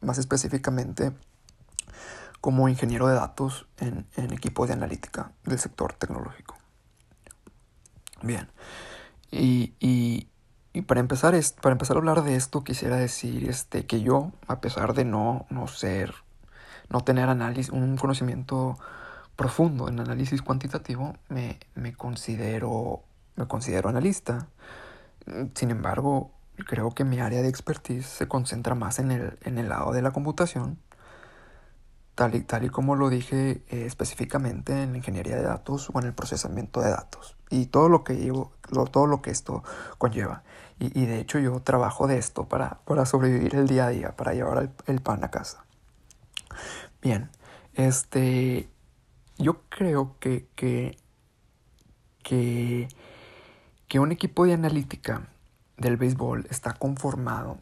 más 0.01 0.17
específicamente 0.17 1.13
como 2.41 2.69
ingeniero 2.69 3.07
de 3.07 3.15
datos 3.15 3.67
en, 3.77 4.05
en 4.15 4.31
equipos 4.31 4.67
de 4.67 4.74
analítica 4.74 5.31
del 5.43 5.59
sector 5.59 5.93
tecnológico. 5.93 6.55
Bien, 8.21 8.50
y, 9.31 9.74
y, 9.79 10.29
y 10.74 10.81
para 10.83 11.00
empezar, 11.00 11.35
para 11.62 11.74
empezar 11.74 11.97
a 11.97 12.00
hablar 12.00 12.24
de 12.24 12.35
esto, 12.35 12.63
quisiera 12.63 12.97
decir 12.97 13.50
este, 13.50 13.85
que 13.85 14.01
yo, 14.01 14.31
a 14.47 14.62
pesar 14.62 14.93
de 14.93 15.05
no, 15.05 15.45
no 15.50 15.67
ser, 15.67 16.13
no 16.89 17.01
tener 17.01 17.29
análisis, 17.29 17.71
un 17.71 17.97
conocimiento 17.97 18.77
profundo 19.35 19.87
en 19.89 19.99
análisis 19.99 20.41
cuantitativo, 20.41 21.15
me, 21.29 21.59
me, 21.75 21.93
considero, 21.93 23.03
me 23.35 23.47
considero 23.47 23.89
analista. 23.89 24.47
Sin 25.55 25.71
embargo, 25.71 26.31
creo 26.67 26.91
que 26.91 27.03
mi 27.03 27.19
área 27.19 27.41
de 27.41 27.49
expertise 27.49 28.05
se 28.05 28.27
concentra 28.27 28.75
más 28.75 28.99
en 28.99 29.11
el, 29.11 29.37
en 29.41 29.57
el 29.57 29.69
lado 29.69 29.91
de 29.91 30.01
la 30.01 30.11
computación, 30.11 30.79
tal 32.15 32.35
y, 32.35 32.41
tal 32.41 32.63
y 32.63 32.69
como 32.69 32.95
lo 32.95 33.09
dije 33.09 33.63
eh, 33.69 33.85
específicamente 33.85 34.83
en 34.83 34.91
la 34.91 34.97
ingeniería 34.97 35.35
de 35.35 35.43
datos 35.43 35.89
o 35.93 35.99
en 35.99 36.05
el 36.05 36.13
procesamiento 36.13 36.81
de 36.81 36.91
datos 36.91 37.35
y 37.49 37.65
todo 37.65 37.89
lo 37.89 38.03
que 38.03 38.15
llevo, 38.15 38.53
todo 38.91 39.07
lo 39.07 39.21
que 39.21 39.31
esto 39.31 39.63
conlleva. 39.97 40.43
Y, 40.79 40.99
y, 40.99 41.05
de 41.05 41.19
hecho 41.19 41.39
yo 41.39 41.59
trabajo 41.61 42.07
de 42.07 42.17
esto 42.17 42.47
para, 42.47 42.79
para 42.85 43.05
sobrevivir 43.05 43.55
el 43.55 43.67
día 43.67 43.87
a 43.87 43.89
día, 43.89 44.15
para 44.15 44.33
llevar 44.33 44.71
el 44.87 45.01
pan 45.01 45.23
a 45.23 45.31
casa. 45.31 45.65
Bien, 47.01 47.29
este, 47.75 48.69
yo 49.37 49.61
creo 49.69 50.15
que, 50.19 50.47
que, 50.55 50.97
que, 52.23 52.87
que 53.87 53.99
un 53.99 54.11
equipo 54.11 54.45
de 54.45 54.53
analítica 54.53 55.27
del 55.77 55.97
béisbol 55.97 56.47
está 56.49 56.73
conformado 56.73 57.59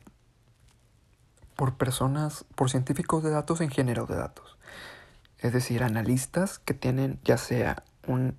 por 1.55 1.75
personas, 1.75 2.45
por 2.55 2.69
científicos 2.69 3.23
de 3.23 3.31
datos 3.31 3.61
en 3.61 3.69
género 3.69 4.05
de 4.05 4.15
datos. 4.15 4.57
Es 5.39 5.53
decir, 5.53 5.83
analistas 5.83 6.59
que 6.59 6.73
tienen 6.73 7.19
ya 7.23 7.37
sea 7.37 7.83
un 8.07 8.37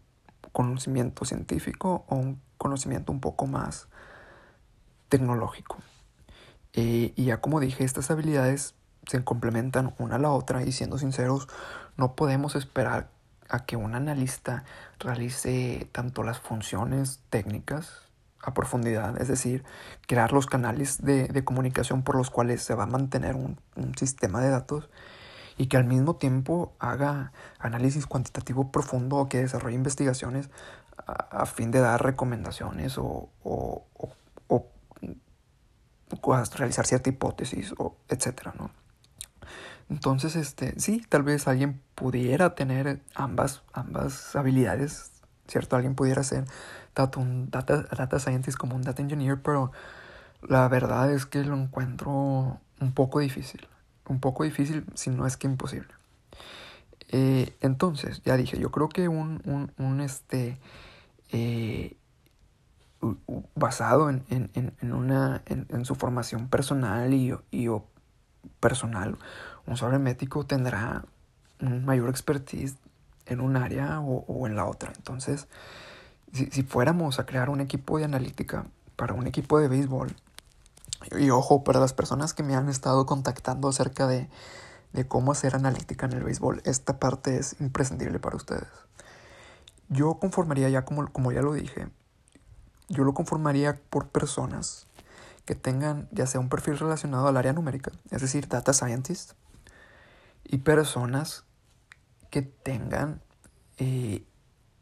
conocimiento 0.53 1.25
científico 1.25 2.05
o 2.09 2.17
un 2.17 2.41
conocimiento 2.59 3.13
un 3.13 3.21
poco 3.21 3.47
más 3.47 3.89
tecnológico. 5.09 5.79
Y 6.73 7.13
ya 7.17 7.41
como 7.41 7.61
dije, 7.61 7.85
estas 7.85 8.11
habilidades 8.11 8.75
se 9.07 9.23
complementan 9.23 9.95
una 9.99 10.17
a 10.17 10.19
la 10.19 10.31
otra 10.31 10.65
y 10.65 10.73
siendo 10.73 10.99
sinceros, 10.99 11.49
no 11.97 12.17
podemos 12.17 12.57
esperar 12.57 13.11
a 13.49 13.65
que 13.65 13.77
un 13.77 13.95
analista 13.95 14.65
realice 14.99 15.89
tanto 15.93 16.23
las 16.23 16.39
funciones 16.39 17.21
técnicas 17.31 18.03
a 18.45 18.53
profundidad, 18.53 19.21
es 19.21 19.29
decir, 19.29 19.65
crear 20.07 20.33
los 20.33 20.47
canales 20.47 21.03
de, 21.03 21.29
de 21.29 21.45
comunicación 21.45 22.03
por 22.03 22.17
los 22.17 22.31
cuales 22.31 22.63
se 22.63 22.75
va 22.75 22.85
a 22.85 22.87
mantener 22.87 23.37
un, 23.37 23.59
un, 23.77 23.97
sistema 23.97 24.41
de 24.43 24.51
datos 24.51 24.91
y 25.57 25.67
que 25.67 25.79
al 25.79 25.85
mismo 25.85 26.17
tiempo 26.17 26.75
haga 26.79 27.33
análisis 27.59 28.07
cuantitativo 28.07 28.71
profundo 28.71 29.17
o 29.17 29.29
que 29.29 29.39
desarrolle 29.39 29.77
investigaciones 29.77 30.51
a, 31.07 31.13
a 31.13 31.47
fin 31.47 31.71
de 31.71 31.81
dar 31.81 32.03
recomendaciones 32.03 32.99
o, 32.99 33.31
o, 33.43 33.87
o, 33.95 34.67
realizar 36.57 36.87
cierta 36.87 37.09
hipótesis, 37.09 37.75
o 37.79 37.97
etcétera, 38.09 38.55
¿no? 38.59 38.71
Entonces, 39.91 40.37
este, 40.37 40.79
sí, 40.81 41.05
tal 41.09 41.23
vez 41.23 41.47
alguien 41.47 41.81
pudiera 41.95 42.55
tener 42.55 43.01
ambas, 43.15 43.63
ambas 43.73 44.35
habilidades, 44.35 45.13
¿cierto? 45.47 45.77
Alguien 45.77 45.95
pudiera 45.95 46.23
ser 46.23 46.45
tanto 46.95 47.21
un 47.21 47.51
data, 47.51 47.83
data 47.83 48.19
scientist 48.19 48.57
como 48.57 48.77
un 48.77 48.83
data 48.83 49.03
engineer, 49.03 49.41
pero 49.43 49.73
la 50.49 50.69
verdad 50.69 51.13
es 51.13 51.27
que 51.27 51.45
lo 51.45 51.57
encuentro 51.57 52.61
un 52.81 52.93
poco 52.95 53.21
difícil. 53.21 53.67
Un 54.07 54.21
poco 54.21 54.45
difícil, 54.45 54.85
si 54.95 55.11
no 55.11 55.27
es 55.27 55.37
que 55.37 55.47
imposible. 55.47 55.89
Eh, 57.09 57.57
entonces, 57.61 58.23
ya 58.25 58.37
dije, 58.37 58.59
yo 58.59 58.71
creo 58.71 58.89
que 58.89 59.09
un, 59.09 59.41
un, 59.45 59.73
un 59.79 60.01
este, 60.01 60.59
eh, 61.33 61.97
basado 63.55 64.11
en, 64.11 64.25
en, 64.29 64.51
en 64.55 64.93
una, 64.93 65.43
en, 65.47 65.85
su 65.85 65.95
formación 65.95 66.49
personal 66.49 67.13
y, 67.13 67.35
y 67.51 67.69
o 67.69 67.87
personal, 68.61 69.19
un 69.67 69.77
sabermético 69.77 70.45
tendrá 70.45 71.05
un 71.61 71.85
mayor 71.85 72.11
expertise 72.11 72.77
en 73.27 73.41
un 73.41 73.57
área 73.57 74.01
o, 74.01 74.25
o 74.27 74.47
en 74.47 74.57
la 74.57 74.67
otra. 74.67 74.93
Entonces, 74.97 75.49
si, 76.33 76.47
si, 76.47 76.63
fuéramos 76.63 77.19
a 77.19 77.27
crear 77.27 77.49
un 77.49 77.61
equipo 77.61 77.99
de 77.99 78.05
analítica 78.05 78.67
para 78.97 79.15
un 79.15 79.27
equipo 79.27 79.59
de 79.59 79.69
béisbol, 79.69 80.15
y, 81.11 81.25
y, 81.25 81.31
ojo, 81.31 81.65
para 81.65 81.81
las 81.81 81.93
personas 81.93 82.35
que 82.35 82.43
me 82.43 82.55
han 82.55 82.69
estado 82.69 83.07
contactando 83.07 83.69
acerca 83.69 84.07
de, 84.07 84.29
de 84.93 85.07
cómo 85.07 85.33
hacer 85.33 85.55
analítica 85.55 86.07
en 86.07 86.13
el 86.13 86.25
béisbol, 86.25 86.63
esta 86.65 86.99
parte 86.99 87.37
es 87.37 87.61
imprescindible 87.61 88.19
para 88.19 88.37
ustedes. 88.37 88.69
Yo 89.89 90.15
conformaría 90.15 90.69
ya, 90.69 90.85
como, 90.85 91.11
como 91.13 91.33
ya 91.33 91.43
lo 91.43 91.53
dije, 91.53 91.89
yo 92.89 93.05
lo 93.05 93.15
conformaría 93.15 93.81
por 93.91 94.09
personas 94.09 94.87
que 95.45 95.55
tengan 95.55 96.09
ya 96.11 96.27
sea 96.27 96.41
un 96.41 96.49
perfil 96.49 96.79
relacionado 96.79 97.29
al 97.29 97.37
área 97.37 97.53
numérica, 97.53 97.93
es 98.11 98.23
decir, 98.23 98.49
data 98.49 98.73
scientist, 98.73 99.33
y 100.45 100.59
personas 100.59 101.45
que 102.31 102.43
tengan 102.43 103.23
eh, 103.79 104.25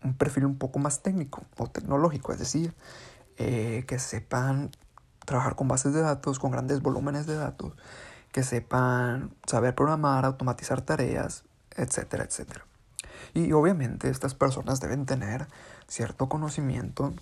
un 0.03 0.15
perfil 0.15 0.47
un 0.47 0.59
poco 0.59 0.79
más 0.79 1.03
técnico 1.03 1.45
o 1.57 1.67
tecnológico, 1.69 2.33
es 2.33 2.39
decir, 2.39 2.75
eh, 3.37 3.85
que 3.87 3.99
sepan 3.99 4.71
trabajar 5.25 5.57
con 5.57 5.69
bases 5.69 5.95
de 5.95 6.01
datos, 6.01 6.39
con 6.39 6.51
grandes 6.51 6.83
volúmenes 6.83 7.27
de 7.27 7.37
datos, 7.37 7.75
que 8.33 8.43
sepan 8.43 9.35
saber 9.47 9.75
programar, 9.75 10.25
automatizar 10.25 10.83
tareas, 10.83 11.45
etcétera, 11.77 12.25
etcétera. 12.25 12.65
Y 13.35 13.53
obviamente 13.53 14.11
estas 14.11 14.35
personas 14.35 14.81
deben 14.81 15.07
tener 15.07 15.47
cierto 15.87 16.29
conocimiento 16.29 17.15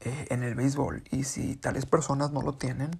eh, 0.00 0.26
en 0.30 0.42
el 0.42 0.54
béisbol 0.54 1.04
y 1.10 1.24
si 1.24 1.56
tales 1.56 1.86
personas 1.86 2.30
no 2.30 2.42
lo 2.42 2.54
tienen, 2.54 2.90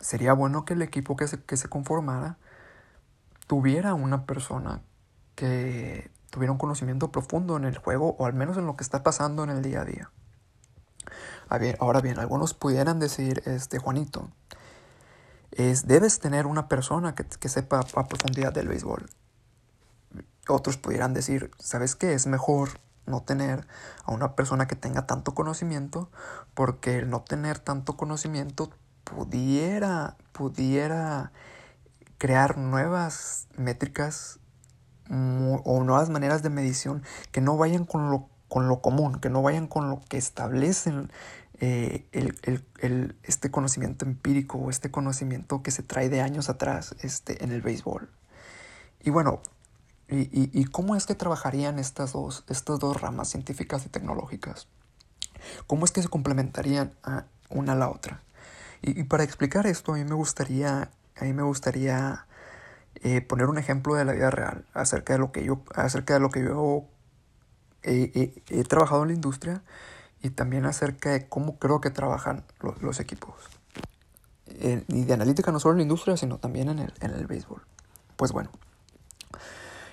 sería 0.00 0.32
bueno 0.32 0.64
que 0.64 0.74
el 0.74 0.82
equipo 0.82 1.16
que 1.16 1.28
se, 1.28 1.42
que 1.42 1.56
se 1.56 1.68
conformara 1.68 2.38
tuviera 3.46 3.94
una 3.94 4.26
persona 4.26 4.82
que 5.34 6.10
tuviera 6.30 6.52
un 6.52 6.58
conocimiento 6.58 7.10
profundo 7.12 7.56
en 7.56 7.64
el 7.64 7.78
juego 7.78 8.16
o 8.18 8.26
al 8.26 8.34
menos 8.34 8.56
en 8.56 8.66
lo 8.66 8.76
que 8.76 8.82
está 8.82 9.02
pasando 9.02 9.44
en 9.44 9.50
el 9.50 9.62
día 9.62 9.82
a 9.82 9.84
día. 9.84 10.10
Ahora 11.78 12.00
bien, 12.00 12.18
algunos 12.18 12.54
pudieran 12.54 12.98
decir, 12.98 13.42
este 13.46 13.78
Juanito, 13.78 14.30
es, 15.52 15.86
debes 15.86 16.18
tener 16.18 16.46
una 16.46 16.68
persona 16.68 17.14
que, 17.14 17.24
que 17.24 17.48
sepa 17.48 17.80
a 17.80 18.08
profundidad 18.08 18.52
del 18.52 18.68
béisbol. 18.68 19.08
Otros 20.48 20.76
pudieran 20.76 21.14
decir, 21.14 21.50
¿sabes 21.58 21.94
qué? 21.94 22.14
Es 22.14 22.26
mejor 22.26 22.80
no 23.06 23.22
tener 23.22 23.66
a 24.04 24.12
una 24.12 24.34
persona 24.34 24.66
que 24.66 24.76
tenga 24.76 25.06
tanto 25.06 25.34
conocimiento 25.34 26.10
porque 26.54 26.98
el 26.98 27.10
no 27.10 27.22
tener 27.22 27.58
tanto 27.60 27.96
conocimiento 27.96 28.70
pudiera, 29.04 30.16
pudiera 30.32 31.32
crear 32.18 32.58
nuevas 32.58 33.48
métricas 33.56 34.38
o 35.08 35.84
nuevas 35.84 36.10
maneras 36.10 36.42
de 36.42 36.50
medición 36.50 37.02
que 37.30 37.40
no 37.40 37.56
vayan 37.56 37.84
con 37.84 38.10
lo, 38.10 38.28
con 38.48 38.68
lo 38.68 38.80
común, 38.80 39.20
que 39.20 39.30
no 39.30 39.42
vayan 39.42 39.68
con 39.68 39.88
lo 39.88 40.00
que 40.08 40.18
establecen 40.18 41.10
eh, 41.60 42.06
el, 42.12 42.38
el, 42.42 42.64
el, 42.80 43.16
este 43.22 43.50
conocimiento 43.50 44.04
empírico 44.04 44.58
o 44.58 44.68
este 44.68 44.90
conocimiento 44.90 45.62
que 45.62 45.70
se 45.70 45.82
trae 45.82 46.08
de 46.08 46.20
años 46.20 46.50
atrás 46.50 46.94
este, 47.00 47.42
en 47.44 47.52
el 47.52 47.62
béisbol. 47.62 48.10
Y 49.02 49.10
bueno, 49.10 49.40
y, 50.08 50.18
y, 50.18 50.50
y, 50.52 50.64
cómo 50.66 50.96
es 50.96 51.06
que 51.06 51.14
trabajarían 51.14 51.78
estas 51.78 52.12
dos, 52.12 52.44
estas 52.48 52.78
dos 52.78 53.00
ramas 53.00 53.28
científicas 53.28 53.86
y 53.86 53.88
tecnológicas? 53.88 54.68
¿Cómo 55.66 55.84
es 55.84 55.92
que 55.92 56.02
se 56.02 56.08
complementarían 56.08 56.94
a 57.02 57.24
una 57.48 57.72
a 57.72 57.76
la 57.76 57.88
otra? 57.88 58.22
Y, 58.82 59.00
y 59.00 59.04
para 59.04 59.24
explicar 59.24 59.66
esto, 59.66 59.92
a 59.92 59.96
mí 59.96 60.04
me 60.04 60.14
gustaría 60.14 60.90
a 61.18 61.24
mí 61.24 61.32
me 61.32 61.42
gustaría 61.42 62.26
eh, 63.02 63.20
poner 63.20 63.46
un 63.46 63.58
ejemplo 63.58 63.94
de 63.94 64.04
la 64.04 64.12
vida 64.12 64.30
real 64.30 64.64
acerca 64.74 65.12
de 65.12 65.18
lo 65.18 65.32
que 65.32 65.44
yo, 65.44 65.62
acerca 65.74 66.14
de 66.14 66.20
lo 66.20 66.30
que 66.30 66.42
yo 66.42 66.84
he, 67.82 68.10
he, 68.50 68.60
he 68.60 68.64
trabajado 68.64 69.02
en 69.02 69.08
la 69.08 69.14
industria 69.14 69.62
y 70.22 70.30
también 70.30 70.66
acerca 70.66 71.10
de 71.10 71.28
cómo 71.28 71.58
creo 71.58 71.80
que 71.80 71.90
trabajan 71.90 72.44
los, 72.60 72.80
los 72.82 73.00
equipos. 73.00 73.34
De 74.46 75.12
analítica 75.12 75.52
no 75.52 75.60
solo 75.60 75.72
en 75.72 75.78
la 75.78 75.82
industria, 75.82 76.16
sino 76.16 76.38
también 76.38 76.68
en 76.68 76.78
el, 76.78 76.92
en 77.00 77.10
el 77.12 77.26
béisbol. 77.26 77.62
Pues 78.16 78.32
bueno, 78.32 78.50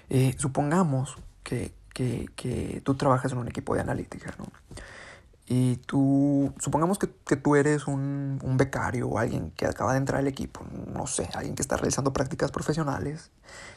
eh, 0.09 0.35
supongamos 0.37 1.17
que, 1.43 1.73
que, 1.93 2.29
que, 2.35 2.81
tú 2.83 2.95
trabajas 2.95 3.31
en 3.33 3.39
un 3.39 3.47
equipo 3.47 3.75
de 3.75 3.81
analítica, 3.81 4.33
¿no? 4.37 4.45
Y 5.45 5.75
tú, 5.77 6.53
supongamos 6.59 6.97
que, 6.97 7.09
que 7.25 7.35
tú 7.35 7.55
eres 7.55 7.87
un, 7.87 8.39
un, 8.41 8.57
becario 8.57 9.09
o 9.09 9.19
alguien 9.19 9.51
que 9.51 9.65
acaba 9.65 9.91
de 9.91 9.97
entrar 9.97 10.21
al 10.21 10.27
equipo, 10.27 10.65
no 10.93 11.05
sé, 11.05 11.29
alguien 11.33 11.55
que 11.55 11.61
está 11.61 11.75
realizando 11.75 12.13
prácticas 12.13 12.51
profesionales 12.51 13.29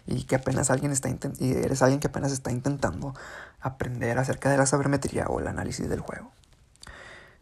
y 0.07 0.25
que 0.25 0.37
apenas 0.37 0.71
alguien 0.71 0.93
está 0.93 1.09
y 1.39 1.53
eres 1.53 1.83
alguien 1.83 1.99
que 1.99 2.07
apenas 2.07 2.31
está 2.31 2.53
intentando 2.53 3.15
aprender 3.61 4.17
acerca 4.19 4.49
de 4.49 4.59
la 4.59 4.67
sabermetría 4.67 5.27
o 5.27 5.41
el 5.41 5.49
análisis 5.49 5.89
del 5.89 6.01
juego. 6.01 6.31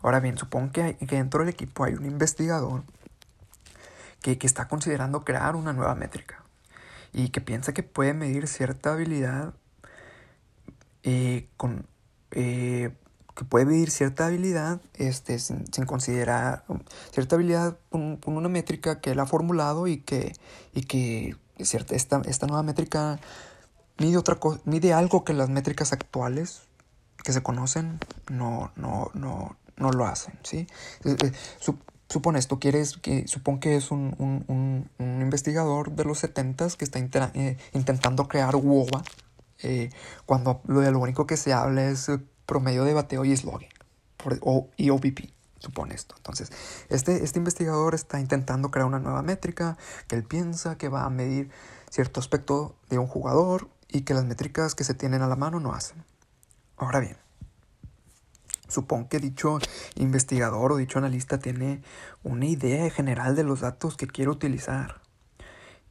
Ahora 0.00 0.20
bien, 0.20 0.38
supongo 0.38 0.72
que, 0.72 0.96
que 0.96 1.16
dentro 1.16 1.40
del 1.40 1.50
equipo 1.50 1.84
hay 1.84 1.94
un 1.94 2.06
investigador 2.06 2.82
que, 4.22 4.38
que 4.38 4.46
está 4.46 4.68
considerando 4.68 5.22
crear 5.24 5.54
una 5.54 5.74
nueva 5.74 5.94
métrica 5.94 6.42
y 7.12 7.28
que 7.28 7.42
piensa 7.42 7.74
que 7.74 7.82
puede 7.82 8.14
medir 8.14 8.48
cierta 8.48 8.94
habilidad 8.94 9.54
eh, 11.02 11.48
con... 11.58 11.86
Eh, 12.30 12.90
que 13.34 13.44
puede 13.44 13.66
medir 13.66 13.90
cierta 13.90 14.26
habilidad 14.26 14.80
este, 14.94 15.38
sin, 15.38 15.64
considerar 15.86 16.64
um, 16.68 16.80
cierta 17.12 17.36
habilidad 17.36 17.78
con, 17.90 18.20
una 18.26 18.48
métrica 18.48 19.00
que 19.00 19.10
él 19.10 19.20
ha 19.20 19.26
formulado 19.26 19.86
y 19.86 19.98
que, 19.98 20.32
y 20.72 20.82
que 20.82 21.36
cierta, 21.60 21.94
esta, 21.94 22.22
esta 22.26 22.46
nueva 22.46 22.62
métrica 22.62 23.18
mide, 23.98 24.16
otra 24.16 24.38
mide 24.64 24.92
algo 24.92 25.24
que 25.24 25.32
las 25.32 25.48
métricas 25.48 25.92
actuales 25.92 26.62
que 27.22 27.32
se 27.32 27.42
conocen 27.42 27.98
no, 28.30 28.70
no, 28.76 29.10
no, 29.14 29.56
no 29.76 29.90
lo 29.90 30.06
hacen. 30.06 30.38
¿sí? 30.42 30.66
Eh, 31.04 31.16
eh, 31.22 31.32
supones, 32.08 32.46
tú 32.46 32.60
quieres, 32.60 32.96
que, 32.98 33.26
supón 33.26 33.58
que 33.58 33.76
es 33.76 33.90
un, 33.90 34.14
un, 34.18 34.88
un, 34.98 35.20
investigador 35.22 35.92
de 35.92 36.04
los 36.04 36.18
70 36.18 36.68
que 36.78 36.84
está 36.84 37.00
eh, 37.34 37.56
intentando 37.72 38.28
crear 38.28 38.54
WOBA, 38.54 39.02
cuando 40.26 40.60
lo, 40.66 40.80
de 40.80 40.90
lo 40.90 40.98
único 40.98 41.26
que 41.26 41.38
se 41.38 41.54
habla 41.54 41.88
es 41.88 42.10
promedio 42.46 42.84
de 42.84 42.94
bateo 42.94 43.24
y 43.24 43.36
slogan, 43.36 43.68
o, 44.40 44.68
y 44.76 44.90
OBP, 44.90 45.30
supone 45.58 45.94
esto. 45.94 46.14
Entonces, 46.16 46.50
este, 46.88 47.24
este 47.24 47.38
investigador 47.38 47.94
está 47.94 48.20
intentando 48.20 48.70
crear 48.70 48.86
una 48.86 48.98
nueva 48.98 49.22
métrica 49.22 49.76
que 50.08 50.16
él 50.16 50.24
piensa 50.24 50.76
que 50.76 50.88
va 50.88 51.04
a 51.04 51.10
medir 51.10 51.50
cierto 51.90 52.20
aspecto 52.20 52.76
de 52.90 52.98
un 52.98 53.06
jugador 53.06 53.68
y 53.88 54.02
que 54.02 54.14
las 54.14 54.24
métricas 54.24 54.74
que 54.74 54.84
se 54.84 54.94
tienen 54.94 55.22
a 55.22 55.28
la 55.28 55.36
mano 55.36 55.60
no 55.60 55.72
hacen. 55.72 56.04
Ahora 56.76 57.00
bien, 57.00 57.16
Supongo 58.74 59.08
que 59.08 59.20
dicho 59.20 59.58
investigador 59.94 60.72
o 60.72 60.76
dicho 60.76 60.98
analista 60.98 61.38
tiene 61.38 61.82
una 62.24 62.46
idea 62.46 62.90
general 62.90 63.36
de 63.36 63.44
los 63.44 63.60
datos 63.60 63.96
que 63.96 64.08
quiere 64.08 64.32
utilizar 64.32 65.00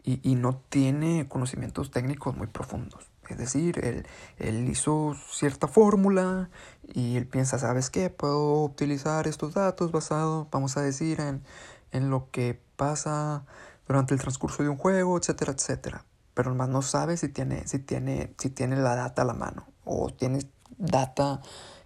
y, 0.03 0.35
no 0.35 0.61
tiene 0.67 1.29
conocimientos 1.29 1.91
técnicos 1.91 2.35
muy 2.35 2.47
profundos. 2.47 3.12
Es 3.29 3.37
decir, 3.37 3.83
él, 3.83 4.05
él 4.37 4.69
hizo 4.69 5.15
cierta 5.31 5.67
fórmula 5.67 6.49
y 6.93 7.15
él 7.17 7.27
piensa, 7.27 7.57
¿sabes 7.57 7.89
qué? 7.89 8.09
Puedo 8.09 8.63
utilizar 8.63 9.27
estos 9.27 9.53
datos 9.53 9.91
basados, 9.91 10.47
vamos 10.51 10.77
a 10.77 10.81
decir, 10.81 11.19
en, 11.19 11.43
en 11.91 12.09
lo 12.09 12.29
que 12.31 12.61
pasa 12.75 13.45
durante 13.87 14.13
el 14.13 14.19
transcurso 14.19 14.63
de 14.63 14.69
un 14.69 14.77
juego, 14.77 15.17
etcétera, 15.17 15.53
etcétera. 15.53 16.05
Pero 16.33 16.49
además 16.49 16.69
no 16.69 16.81
sabe 16.81 17.17
si 17.17 17.29
tiene, 17.29 17.67
si 17.67 17.79
tiene, 17.79 18.33
si 18.37 18.49
tiene 18.49 18.75
la 18.75 18.95
data 18.95 19.21
a 19.21 19.25
la 19.25 19.33
mano 19.33 19.67
o 19.85 20.09
tiene 20.09 20.39
data 20.77 21.41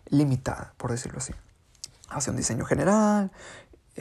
limitada, 0.10 0.74
por 0.78 0.92
decirlo 0.92 1.20
así. 1.20 1.34
Hace 2.10 2.32
un 2.32 2.38
diseño 2.38 2.66
general 2.66 3.32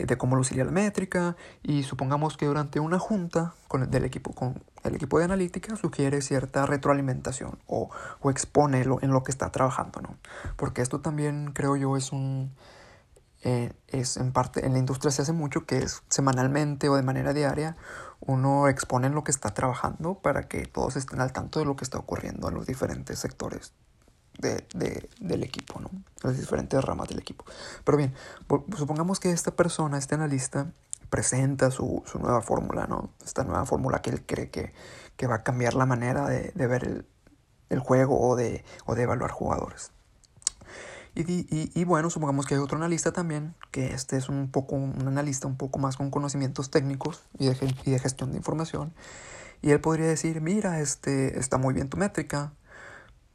de 0.04 0.18
cómo 0.18 0.36
luciría 0.36 0.64
la 0.64 0.70
métrica 0.70 1.36
y 1.62 1.82
supongamos 1.82 2.36
que 2.36 2.46
durante 2.46 2.80
una 2.80 2.98
junta 2.98 3.54
con 3.68 3.82
el, 3.82 3.90
del 3.90 4.04
equipo, 4.04 4.32
con 4.32 4.62
el 4.84 4.94
equipo 4.94 5.18
de 5.18 5.24
analítica 5.24 5.74
sugiere 5.76 6.20
cierta 6.20 6.66
retroalimentación 6.66 7.58
o, 7.66 7.88
o 8.20 8.30
expone 8.30 8.82
en 8.82 9.10
lo 9.10 9.22
que 9.22 9.30
está 9.30 9.50
trabajando, 9.50 10.02
¿no? 10.02 10.16
Porque 10.56 10.82
esto 10.82 11.00
también 11.00 11.52
creo 11.52 11.76
yo 11.76 11.96
es 11.96 12.12
un... 12.12 12.52
Eh, 13.42 13.72
es 13.88 14.16
en 14.16 14.32
parte, 14.32 14.66
en 14.66 14.72
la 14.72 14.78
industria 14.78 15.10
se 15.12 15.22
hace 15.22 15.32
mucho 15.32 15.66
que 15.66 15.78
es 15.78 16.02
semanalmente 16.08 16.88
o 16.88 16.96
de 16.96 17.02
manera 17.02 17.32
diaria 17.32 17.76
uno 18.20 18.66
expone 18.66 19.06
en 19.06 19.14
lo 19.14 19.24
que 19.24 19.30
está 19.30 19.54
trabajando 19.54 20.14
para 20.14 20.48
que 20.48 20.66
todos 20.66 20.96
estén 20.96 21.20
al 21.20 21.32
tanto 21.32 21.60
de 21.60 21.66
lo 21.66 21.76
que 21.76 21.84
está 21.84 21.98
ocurriendo 21.98 22.48
en 22.48 22.54
los 22.54 22.66
diferentes 22.66 23.18
sectores 23.18 23.72
de, 24.38 25.08
del 25.20 25.42
equipo, 25.42 25.80
¿no? 25.80 25.90
Las 26.22 26.38
diferentes 26.38 26.82
ramas 26.84 27.08
del 27.08 27.18
equipo. 27.18 27.44
Pero 27.84 27.98
bien, 27.98 28.14
supongamos 28.76 29.20
que 29.20 29.30
esta 29.30 29.52
persona, 29.52 29.98
este 29.98 30.14
analista, 30.14 30.72
presenta 31.10 31.70
su, 31.70 32.02
su 32.06 32.18
nueva 32.18 32.42
fórmula, 32.42 32.86
¿no? 32.86 33.10
Esta 33.24 33.44
nueva 33.44 33.64
fórmula 33.64 34.02
que 34.02 34.10
él 34.10 34.22
cree 34.24 34.50
que, 34.50 34.72
que, 35.16 35.26
va 35.26 35.36
a 35.36 35.42
cambiar 35.42 35.74
la 35.74 35.86
manera 35.86 36.28
de, 36.28 36.52
de 36.54 36.66
ver 36.66 36.84
el, 36.84 37.06
el, 37.70 37.78
juego 37.78 38.20
o 38.20 38.36
de, 38.36 38.64
o 38.84 38.94
de 38.94 39.02
evaluar 39.02 39.30
jugadores. 39.30 39.92
Y, 41.14 41.22
y, 41.22 41.70
y, 41.74 41.84
bueno, 41.84 42.10
supongamos 42.10 42.44
que 42.44 42.54
hay 42.54 42.60
otro 42.60 42.76
analista 42.76 43.10
también, 43.12 43.54
que 43.70 43.94
este 43.94 44.18
es 44.18 44.28
un 44.28 44.50
poco 44.50 44.74
un 44.74 45.08
analista 45.08 45.46
un 45.46 45.56
poco 45.56 45.78
más 45.78 45.96
con 45.96 46.10
conocimientos 46.10 46.70
técnicos 46.70 47.22
y 47.38 47.46
de, 47.46 47.74
y 47.84 47.90
de 47.92 47.98
gestión 47.98 48.32
de 48.32 48.36
información. 48.36 48.92
Y 49.62 49.70
él 49.70 49.80
podría 49.80 50.06
decir, 50.06 50.42
mira, 50.42 50.80
este, 50.80 51.38
está 51.38 51.56
muy 51.56 51.72
bien 51.72 51.88
tu 51.88 51.96
métrica, 51.96 52.52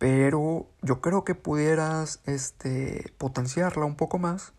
pero 0.01 0.67
yo 0.81 0.99
creo 0.99 1.23
que 1.23 1.35
pudieras 1.35 2.21
este, 2.25 3.13
potenciarla 3.19 3.85
un 3.85 3.95
poco 3.95 4.17
más 4.17 4.51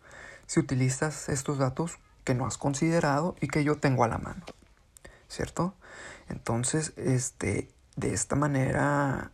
si 0.45 0.61
utilizas 0.61 1.27
estos 1.27 1.57
datos 1.57 1.99
que 2.23 2.33
no 2.33 2.45
has 2.45 2.57
considerado 2.57 3.35
y 3.41 3.49
que 3.49 3.65
yo 3.65 3.77
tengo 3.77 4.05
a 4.05 4.07
la 4.07 4.19
mano, 4.19 4.45
¿cierto? 5.27 5.75
Entonces, 6.29 6.93
este, 6.95 7.67
de 7.97 8.13
esta 8.13 8.37
manera, 8.37 9.33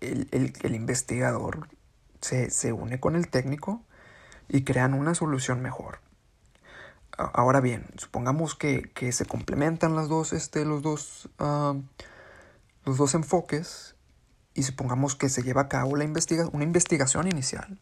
el, 0.00 0.54
investigador 0.62 1.68
se, 2.20 2.72
une 2.72 3.00
con 3.00 3.16
el 3.16 3.26
técnico 3.26 3.82
y 4.48 4.62
crean 4.62 4.94
una 4.94 5.16
solución 5.16 5.60
mejor. 5.60 5.98
Ahora 7.18 7.60
bien, 7.60 7.86
supongamos 7.96 8.54
que, 8.54 8.92
se 9.10 9.26
complementan 9.26 9.96
las 9.96 10.08
dos, 10.08 10.32
este, 10.32 10.64
los, 10.64 10.82
dos, 10.82 11.30
ah, 11.40 11.74
los 12.84 12.96
dos 12.96 13.16
enfoques 13.16 13.91
y 14.54 14.62
supongamos 14.64 15.14
que 15.14 15.28
se 15.28 15.42
lleva 15.42 15.62
a 15.62 15.68
cabo 15.68 15.96
la 15.96 16.04
investiga 16.04 16.48
una 16.52 16.64
investigación 16.64 17.28
inicial, 17.28 17.78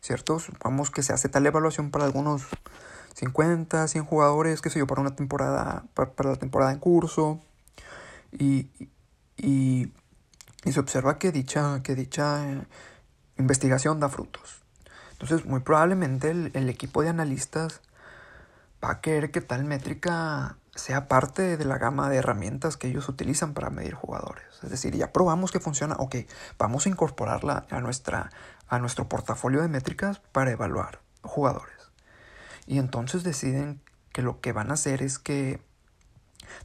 ¿cierto? 0.00 0.38
Supongamos 0.38 0.90
que 0.90 1.02
se 1.02 1.12
hace 1.12 1.28
tal 1.28 1.46
evaluación 1.46 1.90
para 1.90 2.04
algunos 2.04 2.42
50, 3.14 3.88
100 3.88 4.04
jugadores, 4.04 4.60
qué 4.60 4.70
sé 4.70 4.78
yo, 4.78 4.86
para 4.86 5.00
una 5.00 5.14
temporada, 5.14 5.84
para, 5.94 6.30
la 6.30 6.36
temporada 6.36 6.72
en 6.72 6.78
curso, 6.78 7.40
y, 8.32 8.68
y, 9.36 9.92
y, 10.64 10.72
se 10.72 10.80
observa 10.80 11.18
que 11.18 11.32
dicha, 11.32 11.82
que 11.82 11.94
dicha 11.94 12.50
eh, 12.50 12.62
investigación 13.38 14.00
da 14.00 14.08
frutos. 14.08 14.62
Entonces, 15.12 15.44
muy 15.44 15.60
probablemente 15.60 16.30
el, 16.30 16.50
el 16.54 16.68
equipo 16.68 17.02
de 17.02 17.10
analistas 17.10 17.80
va 18.82 18.92
a 18.92 19.00
querer 19.00 19.30
que 19.30 19.40
tal 19.40 19.64
métrica 19.64 20.56
sea 20.74 21.06
parte 21.06 21.56
de 21.56 21.64
la 21.64 21.78
gama 21.78 22.08
de 22.08 22.16
herramientas 22.16 22.76
que 22.76 22.88
ellos 22.88 23.08
utilizan 23.08 23.52
para 23.52 23.70
medir 23.70 23.94
jugadores. 23.94 24.44
Es 24.62 24.70
decir, 24.70 24.96
ya 24.96 25.12
probamos 25.12 25.52
que 25.52 25.60
funciona, 25.60 25.96
ok, 25.98 26.16
vamos 26.58 26.86
a 26.86 26.88
incorporarla 26.88 27.66
a, 27.70 27.80
nuestra, 27.80 28.30
a 28.68 28.78
nuestro 28.78 29.08
portafolio 29.08 29.60
de 29.60 29.68
métricas 29.68 30.20
para 30.32 30.50
evaluar 30.50 31.00
jugadores. 31.22 31.90
Y 32.66 32.78
entonces 32.78 33.22
deciden 33.22 33.80
que 34.12 34.22
lo 34.22 34.40
que 34.40 34.52
van 34.52 34.70
a 34.70 34.74
hacer 34.74 35.02
es 35.02 35.18
que 35.18 35.60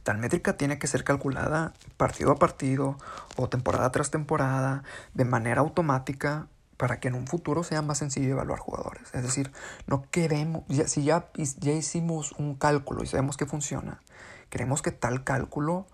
tal 0.02 0.18
métrica 0.18 0.56
tiene 0.56 0.78
que 0.78 0.86
ser 0.86 1.04
calculada 1.04 1.72
partido 1.96 2.32
a 2.32 2.36
partido 2.36 2.96
o 3.36 3.48
temporada 3.48 3.90
tras 3.90 4.10
temporada 4.10 4.82
de 5.14 5.24
manera 5.24 5.60
automática 5.60 6.46
para 6.78 7.00
que 7.00 7.08
en 7.08 7.14
un 7.14 7.26
futuro 7.26 7.64
sea 7.64 7.82
más 7.82 7.98
sencillo 7.98 8.30
evaluar 8.30 8.60
jugadores. 8.60 9.02
Es 9.12 9.22
decir, 9.22 9.52
no 9.86 10.08
queremos, 10.10 10.62
si 10.86 11.02
ya, 11.04 11.28
ya 11.34 11.72
hicimos 11.72 12.32
un 12.32 12.54
cálculo 12.54 13.02
y 13.02 13.06
sabemos 13.06 13.36
que 13.36 13.44
funciona, 13.44 14.00
queremos 14.48 14.80
que 14.80 14.92
tal 14.92 15.24
cálculo 15.24 15.86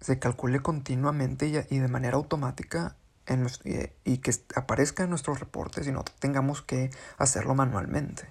se 0.00 0.18
calcule 0.18 0.60
continuamente 0.60 1.66
y, 1.68 1.78
de 1.78 1.88
manera 1.88 2.16
automática 2.16 2.96
en 3.26 3.46
y, 4.04 4.18
que 4.18 4.32
aparezca 4.54 5.04
en 5.04 5.10
nuestros 5.10 5.40
reportes 5.40 5.86
y 5.86 5.92
no 5.92 6.04
tengamos 6.18 6.60
que 6.60 6.90
hacerlo 7.16 7.54
manualmente. 7.54 8.28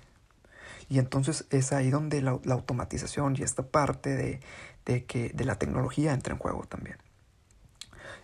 Y 0.89 0.99
entonces 0.99 1.47
es 1.49 1.73
ahí 1.73 1.89
donde 1.89 2.21
la, 2.21 2.31
automatización 2.31 3.35
y 3.35 3.41
esta 3.41 3.63
parte 3.63 4.15
de, 4.15 4.41
de, 4.85 5.05
que, 5.05 5.29
de 5.29 5.45
la 5.45 5.55
tecnología 5.55 6.13
entra 6.13 6.33
en 6.33 6.39
juego 6.39 6.65
también. 6.69 6.97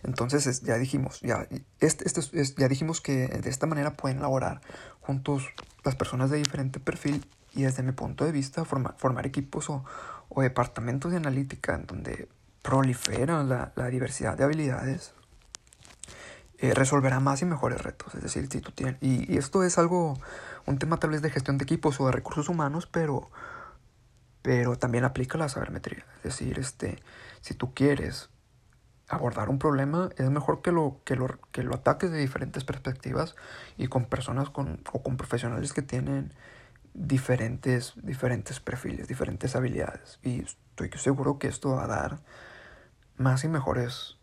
Entonces 0.02 0.62
ya 0.62 0.76
dijimos, 0.76 1.20
ya, 1.20 1.46
este, 1.80 2.06
este 2.08 2.44
ya 2.56 2.68
dijimos 2.68 3.00
que 3.00 3.28
de 3.28 3.50
esta 3.50 3.66
manera 3.66 3.96
pueden 3.96 4.18
elaborar 4.18 4.60
juntos 5.00 5.44
las 5.84 5.96
personas 5.96 6.30
de 6.30 6.38
diferente 6.38 6.80
perfil 6.80 7.24
y 7.52 7.62
desde 7.62 7.82
mi 7.82 7.92
punto 7.92 8.24
de 8.24 8.32
vista 8.32 8.64
formar 8.64 9.26
equipos 9.26 9.70
o, 9.70 9.84
o, 10.28 10.42
departamentos 10.42 11.10
de 11.10 11.16
analítica 11.16 11.74
en 11.74 11.86
donde 11.86 12.28
prolifera 12.62 13.42
la, 13.42 13.72
la 13.74 13.88
diversidad 13.88 14.36
de 14.36 14.44
habilidades 14.44 15.14
eh, 16.62 16.74
resolverá 16.74 17.20
más 17.20 17.40
y 17.40 17.46
mejores 17.46 17.80
retos. 17.80 18.14
Es 18.14 18.22
decir, 18.22 18.46
si 18.50 18.60
tú 18.60 18.70
tienes, 18.70 18.96
y, 19.00 19.32
y, 19.32 19.38
esto 19.38 19.64
es 19.64 19.78
algo, 19.78 20.18
un 20.66 20.78
tema 20.78 20.98
tal 20.98 21.10
vez 21.10 21.22
de 21.22 21.30
gestión 21.30 21.56
de 21.56 21.64
equipos 21.64 21.98
o 22.00 22.06
de 22.06 22.12
recursos 22.12 22.50
humanos, 22.50 22.86
pero, 22.86 23.30
pero 24.42 24.76
también 24.76 25.04
aplica 25.04 25.38
la 25.38 25.48
sabermetría. 25.48 26.04
Es 26.18 26.24
decir, 26.24 26.58
este, 26.58 27.02
si 27.40 27.54
tú 27.54 27.72
quieres 27.72 28.28
abordar 29.10 29.50
un 29.50 29.58
problema, 29.58 30.10
es 30.16 30.30
mejor 30.30 30.62
que 30.62 30.70
lo, 30.70 31.00
que 31.04 31.16
lo, 31.16 31.26
que 31.50 31.64
lo 31.64 31.74
ataques 31.74 32.10
de 32.10 32.18
diferentes 32.18 32.64
perspectivas 32.64 33.34
y 33.76 33.88
con 33.88 34.04
personas 34.04 34.50
con, 34.50 34.80
o 34.92 35.02
con 35.02 35.16
profesionales 35.16 35.72
que 35.72 35.82
tienen 35.82 36.32
diferentes, 36.94 37.94
diferentes 37.96 38.60
perfiles, 38.60 39.08
diferentes 39.08 39.56
habilidades. 39.56 40.20
Y 40.22 40.42
estoy 40.42 40.90
seguro 40.96 41.38
que 41.38 41.48
esto 41.48 41.74
va 41.74 41.84
a 41.84 41.88
dar 41.88 42.20
más 43.16 43.44
y 43.44 43.48
mejores 43.48 44.16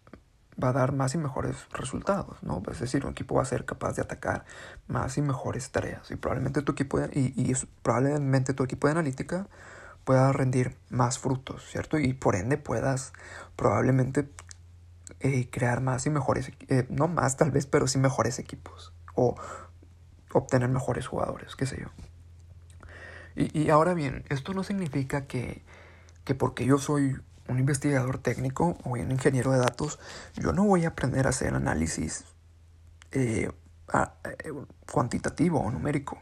va 0.61 0.69
a 0.69 0.73
dar 0.73 0.91
más 0.91 1.13
y 1.13 1.19
mejores 1.19 1.67
resultados, 1.71 2.41
¿no? 2.41 2.63
Es 2.71 2.79
decir, 2.79 3.05
un 3.05 3.11
equipo 3.11 3.35
va 3.35 3.43
a 3.43 3.45
ser 3.45 3.63
capaz 3.63 3.95
de 3.95 4.01
atacar 4.01 4.43
más 4.87 5.15
y 5.19 5.21
mejores 5.21 5.69
tareas 5.69 6.09
y 6.09 6.15
probablemente 6.15 6.63
tu 6.63 6.71
equipo 6.71 6.99
de, 6.99 7.09
y, 7.13 7.51
y 7.51 7.53
probablemente 7.83 8.55
tu 8.55 8.63
equipo 8.63 8.87
de 8.87 8.93
analítica 8.93 9.47
pueda 10.03 10.31
rendir 10.31 10.75
más 10.89 11.19
frutos, 11.19 11.63
¿cierto? 11.69 11.99
Y 11.99 12.13
por 12.13 12.35
ende 12.35 12.57
puedas 12.57 13.13
probablemente 13.55 14.27
eh, 15.19 15.49
crear 15.49 15.81
más 15.81 16.05
y 16.05 16.09
mejores, 16.09 16.51
eh, 16.69 16.85
no 16.89 17.07
más 17.07 17.37
tal 17.37 17.51
vez, 17.51 17.65
pero 17.65 17.87
sí 17.87 17.97
mejores 17.97 18.39
equipos. 18.39 18.93
O 19.15 19.35
obtener 20.33 20.69
mejores 20.69 21.07
jugadores, 21.07 21.55
qué 21.55 21.65
sé 21.65 21.79
yo. 21.81 21.87
Y, 23.35 23.59
y 23.59 23.69
ahora 23.69 23.93
bien, 23.93 24.25
esto 24.29 24.53
no 24.53 24.63
significa 24.63 25.27
que, 25.27 25.63
que 26.23 26.35
porque 26.35 26.65
yo 26.65 26.77
soy 26.77 27.15
un 27.47 27.59
investigador 27.59 28.17
técnico 28.17 28.77
o 28.83 28.91
un 28.91 29.11
ingeniero 29.11 29.51
de 29.51 29.59
datos, 29.59 29.99
yo 30.35 30.53
no 30.53 30.65
voy 30.65 30.85
a 30.85 30.89
aprender 30.89 31.25
a 31.25 31.29
hacer 31.29 31.53
análisis 31.53 32.25
eh, 33.11 33.49
eh, 33.93 34.53
cuantitativo 34.91 35.59
o 35.59 35.71
numérico. 35.71 36.19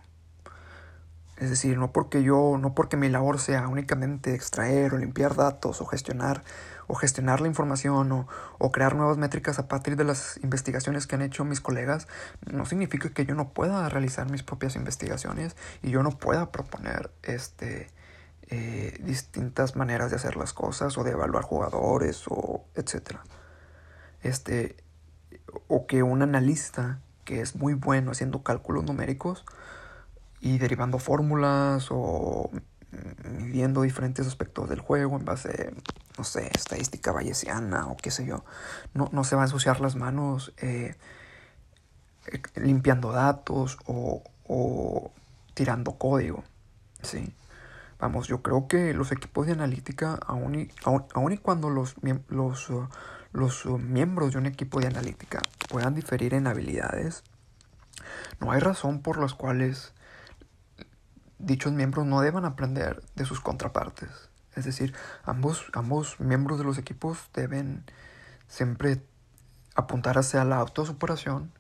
Es 1.38 1.50
decir, 1.50 1.78
no 1.78 1.92
porque 1.92 2.24
yo, 2.24 2.58
no 2.60 2.74
porque 2.76 2.96
mi 2.96 3.10
labor 3.10 3.40
sea 3.40 3.68
únicamente 3.68 4.34
extraer 4.34 4.94
o 4.94 4.98
limpiar 4.98 5.36
datos 5.36 5.82
o 5.82 5.86
gestionar 5.86 6.44
o 6.88 6.96
gestionar 6.96 7.42
la 7.42 7.48
información 7.48 8.12
o, 8.12 8.28
o, 8.58 8.72
crear 8.72 8.96
nuevas 8.96 9.18
métricas 9.18 9.60
a 9.60 9.68
partir 9.68 9.96
de 9.96 10.04
las 10.04 10.38
investigaciones 10.44 11.08
que 11.08 11.16
han 11.16 11.22
hecho 11.22 11.46
mis 11.46 11.62
colegas, 11.62 12.08
no 12.46 12.66
significa 12.66 13.10
que 13.10 13.26
yo 13.26 13.36
no 13.36 13.50
pueda 13.50 13.88
realizar 13.90 14.30
mis 14.30 14.44
propias 14.44 14.76
investigaciones 14.76 15.56
y 15.82 15.92
yo 15.92 16.04
no 16.04 16.12
pueda 16.12 16.52
proponer 16.52 17.12
este 17.24 17.90
eh, 18.48 19.00
distintas 19.02 19.76
maneras 19.76 20.12
de 20.12 20.18
hacer 20.18 20.36
las 20.36 20.54
cosas 20.54 20.98
o 21.00 21.04
de 21.04 21.12
evaluar 21.12 21.44
jugadores 21.44 22.26
o 22.28 22.66
etcétera. 22.76 23.24
Este 24.22 24.76
o 25.68 25.88
que 25.88 26.04
un 26.04 26.22
analista 26.22 27.00
que 27.24 27.42
es 27.42 27.56
muy 27.56 27.74
bueno 27.74 28.12
haciendo 28.12 28.44
cálculos 28.44 28.84
numéricos 28.84 29.46
y 30.42 30.60
derivando 30.60 31.00
fórmulas 31.00 31.88
o 31.90 32.52
midiendo 33.40 33.82
diferentes 33.82 34.28
aspectos 34.28 34.70
del 34.70 34.80
juego 34.80 35.18
en 35.18 35.26
base, 35.26 35.74
no 36.18 36.24
sé, 36.24 36.50
estadística 36.54 37.12
bayesiana 37.12 37.88
o 37.88 37.98
qué 37.98 38.12
sé 38.12 38.26
yo. 38.26 38.44
No, 38.94 39.10
no 39.12 39.24
se 39.24 39.36
va 39.36 39.44
a 39.44 39.46
ensuciar 39.46 39.80
las 39.82 39.96
manos 39.96 40.54
eh, 40.58 40.96
limpiando 42.56 43.12
datos 43.12 43.78
o, 43.86 44.24
o, 44.48 45.12
tirando 45.54 45.94
código. 45.94 46.44
¿sí? 47.02 47.34
Vamos, 48.00 48.28
yo 48.28 48.42
creo 48.42 48.68
que 48.68 48.94
los 48.94 49.12
equipos 49.12 49.48
de 49.48 49.54
analítica, 49.54 50.20
aun 50.26 50.56
y, 50.56 50.70
y 51.32 51.38
cuando 51.38 51.70
los, 51.70 51.96
los, 52.28 52.70
uh, 52.70 52.88
los 53.32 53.66
uh, 53.66 53.78
miembros 53.78 54.34
de 54.34 54.40
un 54.40 54.46
equipo 54.46 54.80
de 54.80 54.88
analítica 54.88 55.42
puedan 55.70 55.96
diferir 55.96 56.34
en 56.34 56.48
habilidades, 56.48 57.24
no 58.40 58.52
hay 58.52 58.60
razón 58.60 59.02
por 59.02 59.18
las 59.18 59.34
cuales 59.34 59.94
dichos 61.40 61.74
miembros 61.74 62.06
no 62.06 62.22
deban 62.22 62.46
aprender 62.46 63.04
de 63.16 63.26
sus 63.26 63.42
contrapartes. 63.42 64.10
Es 64.56 64.66
decir, 64.66 64.94
ambos, 65.24 65.66
ambos 65.74 66.20
miembros 66.20 66.58
de 66.58 66.66
los 66.66 66.78
equipos 66.78 67.30
deben 67.34 67.84
siempre 68.48 69.04
apuntar 69.76 70.18
hacia 70.18 70.46
la 70.46 70.58
autosuperación 70.58 71.52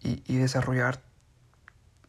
y, 0.00 0.22
y 0.32 0.36
desarrollar 0.36 1.02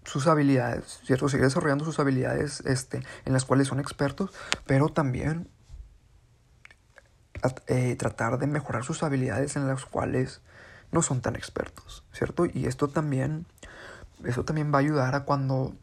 sus 0.03 0.27
habilidades, 0.27 1.01
¿cierto? 1.05 1.29
Seguir 1.29 1.45
desarrollando 1.45 1.85
sus 1.85 1.99
habilidades 1.99 2.61
este, 2.61 3.03
en 3.25 3.33
las 3.33 3.45
cuales 3.45 3.67
son 3.67 3.79
expertos, 3.79 4.31
pero 4.65 4.89
también 4.89 5.49
eh, 7.67 7.95
tratar 7.95 8.37
de 8.37 8.47
mejorar 8.47 8.83
sus 8.83 9.03
habilidades 9.03 9.55
en 9.55 9.67
las 9.67 9.85
cuales 9.85 10.41
no 10.91 11.01
son 11.01 11.21
tan 11.21 11.35
expertos, 11.35 12.03
¿cierto? 12.11 12.45
Y 12.45 12.65
esto 12.65 12.87
también, 12.87 13.45
eso 14.25 14.43
también 14.43 14.73
va 14.73 14.79
a 14.79 14.81
ayudar 14.81 15.15
a 15.15 15.23
cuando 15.23 15.75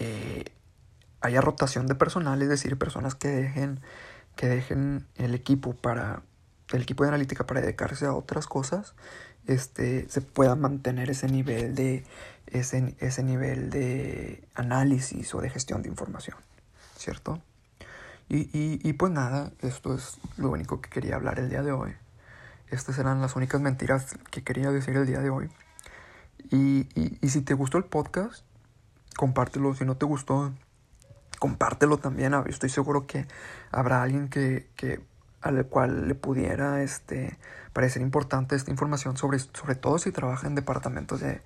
eh, 0.00 0.44
haya 1.20 1.40
rotación 1.40 1.86
de 1.86 1.94
personal, 1.94 2.40
es 2.42 2.48
decir, 2.48 2.76
personas 2.78 3.14
que 3.14 3.28
dejen, 3.28 3.80
que 4.34 4.48
dejen 4.48 5.06
el 5.16 5.34
equipo 5.34 5.74
para 5.74 6.22
el 6.72 6.82
equipo 6.82 7.04
de 7.04 7.08
analítica 7.08 7.46
para 7.46 7.60
dedicarse 7.60 8.06
a 8.06 8.14
otras 8.14 8.46
cosas, 8.46 8.94
este, 9.46 10.08
se 10.08 10.20
pueda 10.22 10.54
mantener 10.54 11.10
ese 11.10 11.28
nivel 11.28 11.74
de 11.74 12.04
ese, 12.46 12.94
ese 13.00 13.22
nivel 13.22 13.70
de 13.70 14.48
análisis 14.54 15.34
o 15.34 15.40
de 15.40 15.50
gestión 15.50 15.82
de 15.82 15.88
información, 15.88 16.36
¿cierto? 16.96 17.42
Y, 18.28 18.48
y, 18.52 18.92
pues 18.92 19.12
nada, 19.12 19.50
esto 19.60 19.92
es 19.92 20.18
lo 20.36 20.50
único 20.50 20.80
que 20.80 20.88
quería 20.88 21.16
hablar 21.16 21.40
el 21.40 21.50
día 21.50 21.64
de 21.64 21.72
hoy. 21.72 21.92
Estas 22.68 22.96
eran 23.00 23.20
las 23.20 23.34
únicas 23.34 23.60
mentiras 23.60 24.14
que 24.30 24.44
quería 24.44 24.70
decir 24.70 24.96
el 24.96 25.04
día 25.04 25.18
de 25.18 25.30
hoy. 25.30 25.50
Y, 26.52 26.86
y 26.94 27.28
si 27.28 27.40
te 27.40 27.54
gustó 27.54 27.76
el 27.76 27.84
podcast, 27.84 28.44
compártelo. 29.16 29.74
Si 29.74 29.84
no 29.84 29.96
te 29.96 30.06
gustó, 30.06 30.52
compártelo 31.38 31.98
también. 31.98 32.34
Estoy 32.46 32.68
seguro 32.68 33.06
que 33.06 33.26
habrá 33.70 34.02
alguien 34.02 34.28
que, 34.28 34.68
que 34.76 35.00
al 35.40 35.66
cual 35.66 36.08
le 36.08 36.14
pudiera 36.14 36.82
este, 36.82 37.38
parecer 37.72 38.02
importante 38.02 38.56
esta 38.56 38.70
información, 38.70 39.16
sobre, 39.16 39.38
sobre 39.38 39.74
todo 39.74 39.98
si 39.98 40.12
trabaja 40.12 40.46
en 40.46 40.54
departamentos 40.54 41.20
de, 41.20 41.40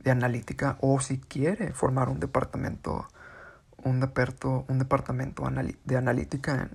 de 0.00 0.10
analítica 0.10 0.76
o 0.80 1.00
si 1.00 1.18
quiere 1.18 1.72
formar 1.72 2.08
un 2.08 2.20
departamento, 2.20 3.08
un, 3.82 4.00
deperto, 4.00 4.64
un 4.68 4.78
departamento 4.78 5.44
de 5.84 5.96
analítica 5.96 6.68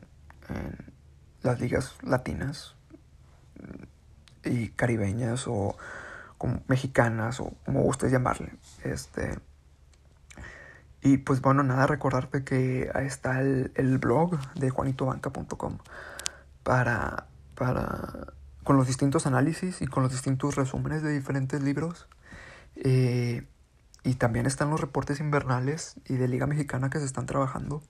en, 0.50 0.56
en, 0.56 0.96
las 1.44 1.60
ligas 1.60 1.96
latinas 2.02 2.76
y 4.44 4.70
caribeñas 4.70 5.48
o 5.48 5.78
como 6.40 6.64
mexicanas 6.68 7.40
o 7.40 7.54
como 7.66 7.84
gustes 7.84 8.12
llamarle. 8.12 8.54
Este, 8.84 9.38
y 11.06 11.18
pues 11.20 11.40
bueno, 11.40 11.62
nada, 11.62 11.86
recordarte 11.86 12.44
que 12.44 12.90
está 12.96 13.40
el, 13.40 14.00
blog 14.00 14.40
de 14.56 14.72
juanitobanca.com 14.72 15.78
para, 16.64 17.28
para, 17.54 18.34
con 18.64 18.76
los 18.76 18.88
distintos 18.88 19.28
análisis 19.28 19.84
y 19.84 19.86
con 19.86 20.02
los 20.02 20.12
distintos 20.12 20.56
resúmenes 20.56 21.04
de 21.04 21.14
diferentes 21.14 21.62
libros. 21.62 22.08
Eh, 22.78 23.46
y 24.04 24.16
también 24.16 24.48
están 24.48 24.72
los 24.72 24.82
reportes 24.82 25.20
invernales 25.20 25.94
y 26.10 26.16
de 26.16 26.28
Liga 26.28 26.48
Mexicana 26.48 26.90
que 26.90 26.98
se 26.98 27.06
están 27.06 27.28
trabajando. 27.28 27.84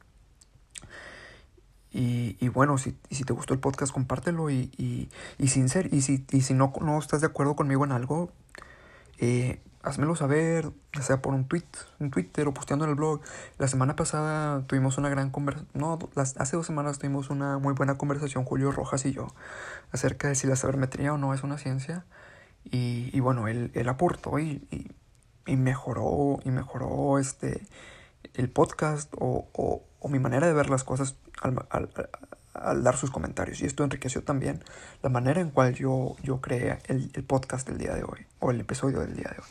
Y, 1.94 2.36
y 2.42 2.50
bueno, 2.50 2.78
si, 2.78 2.98
si, 3.10 3.24
te 3.24 3.32
gustó 3.32 3.54
el 3.54 3.62
podcast, 3.62 3.94
compártelo 3.94 4.50
y, 4.50 4.74
y, 4.76 5.10
y 5.38 5.48
sin 5.48 5.70
ser, 5.70 5.94
y 5.94 6.02
si, 6.02 6.26
y 6.32 6.42
si 6.42 6.54
no, 6.54 6.74
no 6.82 7.00
estás 7.00 7.22
de 7.22 7.28
acuerdo 7.28 7.56
conmigo 7.56 7.86
en 7.86 7.94
algo, 7.94 8.34
eh, 9.20 9.62
házmelo 9.86 10.16
saber, 10.16 10.72
ya 10.94 11.02
sea 11.02 11.22
por 11.22 11.34
un 11.34 11.48
tweet, 11.48 11.64
un 12.00 12.12
Twitter 12.12 12.48
o 12.48 12.54
posteando 12.54 12.86
en 12.86 12.92
el 12.92 12.96
blog. 12.96 13.22
La 13.58 13.68
semana 13.68 13.96
pasada 13.96 14.64
tuvimos 14.68 14.98
una 14.98 15.10
gran 15.10 15.30
conversación, 15.30 15.70
no, 15.74 16.00
hace 16.16 16.58
dos 16.58 16.66
semanas 16.66 17.00
tuvimos 17.00 17.30
una 17.30 17.58
muy 17.60 17.74
buena 17.74 17.98
conversación 17.98 18.46
Julio 18.46 18.72
Rojas 18.72 19.06
y 19.06 19.14
yo 19.14 19.28
acerca 19.92 20.28
de 20.28 20.36
si 20.36 20.48
la 20.48 20.56
sabermetría 20.56 21.14
o 21.14 21.18
no 21.18 21.34
es 21.34 21.44
una 21.44 21.58
ciencia. 21.58 22.06
Y, 22.72 23.20
bueno, 23.20 23.48
él, 23.48 23.70
él 23.76 23.88
aportó 23.90 24.40
y, 24.40 24.68
y, 25.46 25.56
mejoró, 25.56 26.40
y 26.44 26.50
mejoró 26.50 27.20
este, 27.20 27.68
el 28.34 28.50
podcast 28.50 29.14
o, 29.20 29.48
o, 29.54 30.10
mi 30.10 30.20
manera 30.20 30.48
de 30.48 30.54
ver 30.54 30.70
las 30.70 30.84
cosas 30.84 31.16
al, 31.42 31.90
al, 32.56 32.84
dar 32.84 32.98
sus 32.98 33.12
comentarios. 33.12 33.62
Y 33.62 33.66
esto 33.66 33.84
enriqueció 33.84 34.24
también 34.24 34.64
la 35.04 35.10
manera 35.10 35.42
en 35.42 35.52
cual 35.52 35.74
yo, 35.74 36.16
yo 36.24 36.42
creé 36.42 36.80
el, 36.88 37.12
el 37.14 37.24
podcast 37.24 37.68
del 37.68 37.78
día 37.78 37.94
de 37.94 38.04
hoy 38.04 38.26
o 38.40 38.52
el 38.52 38.60
episodio 38.60 39.00
del 39.02 39.16
día 39.16 39.30
de 39.32 39.40
hoy. 39.40 39.50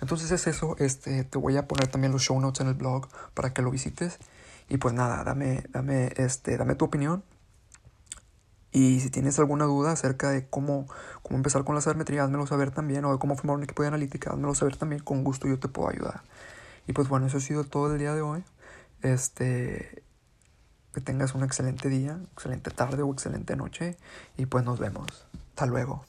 Entonces 0.00 0.30
es 0.30 0.46
eso, 0.46 0.76
este, 0.78 1.24
te 1.24 1.38
voy 1.38 1.56
a 1.56 1.66
poner 1.66 1.88
también 1.88 2.12
los 2.12 2.22
show 2.22 2.38
notes 2.40 2.60
en 2.60 2.68
el 2.68 2.74
blog 2.74 3.08
para 3.34 3.52
que 3.52 3.62
lo 3.62 3.70
visites. 3.70 4.18
Y 4.68 4.78
pues 4.78 4.94
nada, 4.94 5.22
dame, 5.24 5.64
dame, 5.70 6.12
este, 6.16 6.56
dame 6.56 6.74
tu 6.74 6.84
opinión. 6.84 7.22
Y 8.72 9.00
si 9.00 9.10
tienes 9.10 9.38
alguna 9.38 9.64
duda 9.64 9.92
acerca 9.92 10.30
de 10.30 10.46
cómo, 10.48 10.86
cómo 11.22 11.36
empezar 11.36 11.64
con 11.64 11.74
la 11.74 11.80
sabermetría, 11.80 12.24
házmelo 12.24 12.46
saber 12.46 12.72
también. 12.72 13.04
O 13.04 13.12
de 13.12 13.18
cómo 13.18 13.36
formar 13.36 13.56
un 13.56 13.62
equipo 13.62 13.82
de 13.82 13.88
analítica, 13.88 14.30
házmelo 14.30 14.54
saber 14.54 14.76
también. 14.76 15.02
Con 15.02 15.24
gusto 15.24 15.48
yo 15.48 15.58
te 15.58 15.68
puedo 15.68 15.88
ayudar. 15.88 16.22
Y 16.86 16.92
pues 16.92 17.08
bueno, 17.08 17.26
eso 17.26 17.38
ha 17.38 17.40
sido 17.40 17.64
todo 17.64 17.92
el 17.92 17.98
día 17.98 18.14
de 18.14 18.20
hoy. 18.20 18.44
Este, 19.02 20.02
que 20.96 21.02
tengas 21.02 21.34
un 21.34 21.44
excelente 21.44 21.90
día, 21.90 22.18
excelente 22.32 22.70
tarde 22.70 23.02
o 23.02 23.12
excelente 23.12 23.54
noche. 23.54 23.98
Y 24.38 24.46
pues 24.46 24.64
nos 24.64 24.78
vemos. 24.78 25.26
Hasta 25.50 25.66
luego. 25.66 26.06